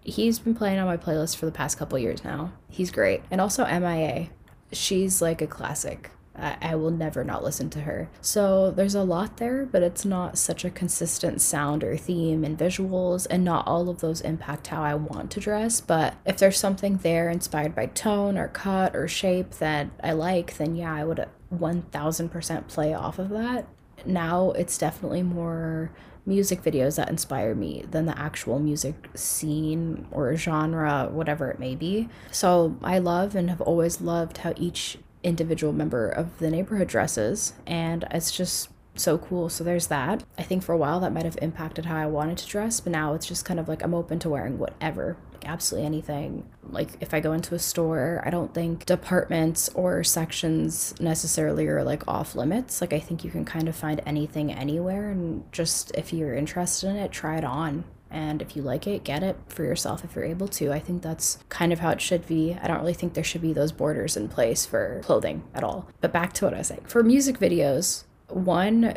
He's 0.00 0.38
been 0.38 0.54
playing 0.54 0.78
on 0.78 0.86
my 0.86 0.96
playlist 0.96 1.36
for 1.36 1.46
the 1.46 1.52
past 1.52 1.78
couple 1.78 1.98
years 1.98 2.24
now. 2.24 2.52
He's 2.68 2.90
great. 2.90 3.22
And 3.30 3.40
also 3.40 3.64
MIA. 3.66 4.28
She's 4.72 5.20
like 5.22 5.40
a 5.40 5.46
classic. 5.46 6.10
I, 6.36 6.56
I 6.60 6.74
will 6.74 6.90
never 6.90 7.24
not 7.24 7.44
listen 7.44 7.70
to 7.70 7.80
her. 7.80 8.08
So 8.20 8.70
there's 8.70 8.94
a 8.94 9.02
lot 9.02 9.36
there, 9.36 9.66
but 9.66 9.82
it's 9.82 10.04
not 10.04 10.38
such 10.38 10.64
a 10.64 10.70
consistent 10.70 11.40
sound 11.40 11.84
or 11.84 11.96
theme 11.96 12.44
and 12.44 12.58
visuals, 12.58 13.26
and 13.30 13.44
not 13.44 13.66
all 13.66 13.88
of 13.88 14.00
those 14.00 14.20
impact 14.20 14.68
how 14.68 14.82
I 14.82 14.94
want 14.94 15.30
to 15.32 15.40
dress. 15.40 15.80
But 15.80 16.14
if 16.24 16.38
there's 16.38 16.58
something 16.58 16.98
there 16.98 17.30
inspired 17.30 17.74
by 17.74 17.86
tone 17.86 18.36
or 18.36 18.48
cut 18.48 18.94
or 18.94 19.08
shape 19.08 19.52
that 19.52 19.88
I 20.02 20.12
like, 20.12 20.56
then 20.56 20.76
yeah, 20.76 20.94
I 20.94 21.04
would 21.04 21.26
1000% 21.52 22.68
play 22.68 22.94
off 22.94 23.18
of 23.18 23.30
that. 23.30 23.68
Now 24.04 24.50
it's 24.52 24.76
definitely 24.76 25.22
more 25.22 25.90
music 26.26 26.62
videos 26.62 26.96
that 26.96 27.10
inspire 27.10 27.54
me 27.54 27.84
than 27.90 28.06
the 28.06 28.18
actual 28.18 28.58
music 28.58 29.10
scene 29.14 30.06
or 30.10 30.34
genre, 30.36 31.08
whatever 31.10 31.50
it 31.50 31.58
may 31.58 31.74
be. 31.74 32.08
So 32.30 32.76
I 32.82 32.98
love 32.98 33.34
and 33.34 33.50
have 33.50 33.60
always 33.60 34.00
loved 34.00 34.38
how 34.38 34.54
each 34.56 34.98
individual 35.24 35.72
member 35.72 36.08
of 36.08 36.38
the 36.38 36.50
neighborhood 36.50 36.88
dresses, 36.88 37.54
and 37.66 38.06
it's 38.12 38.30
just 38.30 38.68
so 38.96 39.18
cool. 39.18 39.48
So 39.48 39.64
there's 39.64 39.88
that. 39.88 40.22
I 40.38 40.42
think 40.42 40.62
for 40.62 40.72
a 40.72 40.76
while 40.76 41.00
that 41.00 41.12
might 41.12 41.24
have 41.24 41.38
impacted 41.42 41.86
how 41.86 41.96
I 41.96 42.06
wanted 42.06 42.38
to 42.38 42.46
dress, 42.46 42.80
but 42.80 42.92
now 42.92 43.14
it's 43.14 43.26
just 43.26 43.44
kind 43.44 43.58
of 43.58 43.68
like 43.68 43.82
I'm 43.82 43.94
open 43.94 44.18
to 44.20 44.30
wearing 44.30 44.58
whatever, 44.58 45.16
like 45.32 45.44
absolutely 45.48 45.86
anything. 45.86 46.48
Like 46.62 46.90
if 47.00 47.12
I 47.12 47.20
go 47.20 47.32
into 47.32 47.54
a 47.54 47.58
store, 47.58 48.22
I 48.24 48.30
don't 48.30 48.54
think 48.54 48.86
departments 48.86 49.68
or 49.70 50.04
sections 50.04 50.94
necessarily 51.00 51.66
are 51.66 51.82
like 51.82 52.06
off 52.06 52.34
limits. 52.34 52.80
Like 52.80 52.92
I 52.92 53.00
think 53.00 53.24
you 53.24 53.30
can 53.30 53.44
kind 53.44 53.68
of 53.68 53.76
find 53.76 54.00
anything 54.06 54.52
anywhere 54.52 55.10
and 55.10 55.50
just 55.52 55.90
if 55.96 56.12
you're 56.12 56.34
interested 56.34 56.90
in 56.90 56.96
it, 56.96 57.10
try 57.10 57.36
it 57.36 57.44
on. 57.44 57.84
And 58.14 58.40
if 58.40 58.54
you 58.54 58.62
like 58.62 58.86
it, 58.86 59.02
get 59.02 59.24
it 59.24 59.36
for 59.48 59.64
yourself 59.64 60.04
if 60.04 60.14
you're 60.14 60.24
able 60.24 60.46
to. 60.46 60.72
I 60.72 60.78
think 60.78 61.02
that's 61.02 61.38
kind 61.48 61.72
of 61.72 61.80
how 61.80 61.90
it 61.90 62.00
should 62.00 62.26
be. 62.28 62.56
I 62.62 62.68
don't 62.68 62.78
really 62.78 62.94
think 62.94 63.14
there 63.14 63.24
should 63.24 63.42
be 63.42 63.52
those 63.52 63.72
borders 63.72 64.16
in 64.16 64.28
place 64.28 64.64
for 64.64 65.00
clothing 65.02 65.42
at 65.52 65.64
all. 65.64 65.88
But 66.00 66.12
back 66.12 66.32
to 66.34 66.44
what 66.44 66.54
I 66.54 66.58
was 66.58 66.68
saying. 66.68 66.84
For 66.86 67.02
music 67.02 67.40
videos, 67.40 68.04
one 68.28 68.96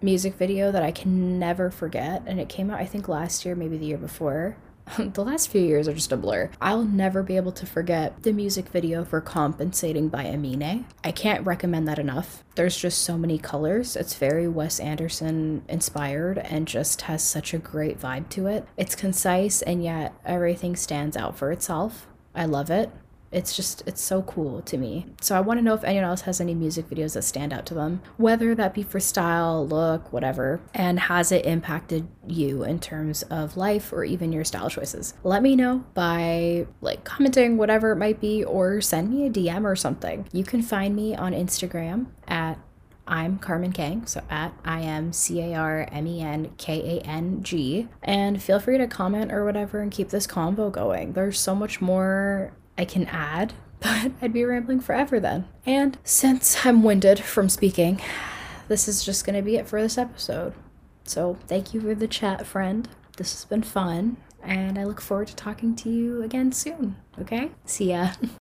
music 0.00 0.34
video 0.34 0.72
that 0.72 0.82
I 0.82 0.92
can 0.92 1.38
never 1.38 1.70
forget, 1.70 2.22
and 2.26 2.40
it 2.40 2.48
came 2.48 2.70
out, 2.70 2.80
I 2.80 2.86
think, 2.86 3.06
last 3.06 3.44
year, 3.44 3.54
maybe 3.54 3.76
the 3.76 3.86
year 3.86 3.98
before, 3.98 4.56
the 4.98 5.24
last 5.24 5.48
few 5.48 5.62
years 5.62 5.88
are 5.88 5.94
just 5.94 6.12
a 6.12 6.16
blur. 6.16 6.50
I'll 6.60 6.84
never 6.84 7.22
be 7.22 7.36
able 7.36 7.52
to 7.52 7.66
forget 7.66 8.22
the 8.22 8.32
music 8.32 8.68
video 8.68 9.04
for 9.04 9.20
Compensating 9.20 10.08
by 10.08 10.24
Amine. 10.24 10.86
I 11.02 11.12
can't 11.12 11.46
recommend 11.46 11.88
that 11.88 11.98
enough. 11.98 12.44
There's 12.54 12.76
just 12.76 13.02
so 13.02 13.16
many 13.16 13.38
colors. 13.38 13.96
It's 13.96 14.14
very 14.14 14.46
Wes 14.46 14.78
Anderson 14.78 15.62
inspired 15.68 16.38
and 16.38 16.68
just 16.68 17.02
has 17.02 17.22
such 17.22 17.54
a 17.54 17.58
great 17.58 17.98
vibe 17.98 18.28
to 18.30 18.46
it. 18.46 18.66
It's 18.76 18.94
concise 18.94 19.62
and 19.62 19.82
yet 19.82 20.14
everything 20.24 20.76
stands 20.76 21.16
out 21.16 21.36
for 21.36 21.50
itself. 21.50 22.06
I 22.34 22.44
love 22.46 22.70
it 22.70 22.90
it's 23.34 23.56
just 23.56 23.82
it's 23.84 24.00
so 24.00 24.22
cool 24.22 24.62
to 24.62 24.78
me 24.78 25.06
so 25.20 25.36
i 25.36 25.40
want 25.40 25.58
to 25.58 25.62
know 25.62 25.74
if 25.74 25.82
anyone 25.84 26.04
else 26.08 26.22
has 26.22 26.40
any 26.40 26.54
music 26.54 26.88
videos 26.88 27.14
that 27.14 27.22
stand 27.22 27.52
out 27.52 27.66
to 27.66 27.74
them 27.74 28.00
whether 28.16 28.54
that 28.54 28.72
be 28.72 28.82
for 28.82 29.00
style 29.00 29.66
look 29.66 30.12
whatever 30.12 30.60
and 30.72 31.00
has 31.00 31.32
it 31.32 31.44
impacted 31.44 32.06
you 32.26 32.62
in 32.62 32.78
terms 32.78 33.22
of 33.24 33.56
life 33.56 33.92
or 33.92 34.04
even 34.04 34.32
your 34.32 34.44
style 34.44 34.70
choices 34.70 35.14
let 35.24 35.42
me 35.42 35.56
know 35.56 35.84
by 35.94 36.64
like 36.80 37.02
commenting 37.04 37.56
whatever 37.56 37.90
it 37.90 37.96
might 37.96 38.20
be 38.20 38.44
or 38.44 38.80
send 38.80 39.10
me 39.10 39.26
a 39.26 39.30
dm 39.30 39.64
or 39.64 39.74
something 39.74 40.26
you 40.32 40.44
can 40.44 40.62
find 40.62 40.94
me 40.94 41.14
on 41.14 41.32
instagram 41.32 42.06
at 42.28 42.58
I'm 43.06 43.38
Carmen 43.38 43.72
Kang, 43.72 44.06
so 44.06 44.22
at 44.30 44.54
I 44.64 44.80
am 44.80 45.12
C 45.12 45.38
A 45.42 45.54
R 45.54 45.86
M 45.92 46.06
E 46.06 46.22
N 46.22 46.52
K 46.56 46.96
A 46.96 47.00
N 47.02 47.42
G. 47.42 47.86
And 48.02 48.42
feel 48.42 48.58
free 48.58 48.78
to 48.78 48.86
comment 48.86 49.30
or 49.30 49.44
whatever 49.44 49.82
and 49.82 49.92
keep 49.92 50.08
this 50.08 50.26
convo 50.26 50.72
going. 50.72 51.12
There's 51.12 51.38
so 51.38 51.54
much 51.54 51.82
more 51.82 52.54
I 52.76 52.84
can 52.84 53.06
add, 53.06 53.52
but 53.80 54.12
I'd 54.22 54.32
be 54.32 54.44
rambling 54.44 54.80
forever 54.80 55.20
then. 55.20 55.46
And 55.66 55.98
since 56.04 56.64
I'm 56.64 56.82
winded 56.82 57.20
from 57.20 57.48
speaking, 57.48 58.00
this 58.68 58.88
is 58.88 59.04
just 59.04 59.24
going 59.24 59.36
to 59.36 59.42
be 59.42 59.56
it 59.56 59.68
for 59.68 59.80
this 59.80 59.98
episode. 59.98 60.54
So 61.04 61.38
thank 61.46 61.74
you 61.74 61.80
for 61.80 61.94
the 61.94 62.08
chat, 62.08 62.46
friend. 62.46 62.88
This 63.16 63.32
has 63.32 63.44
been 63.44 63.62
fun, 63.62 64.16
and 64.42 64.78
I 64.78 64.84
look 64.84 65.00
forward 65.00 65.28
to 65.28 65.36
talking 65.36 65.76
to 65.76 65.90
you 65.90 66.22
again 66.22 66.52
soon. 66.52 66.96
Okay? 67.20 67.50
See 67.64 67.90
ya. 67.90 68.12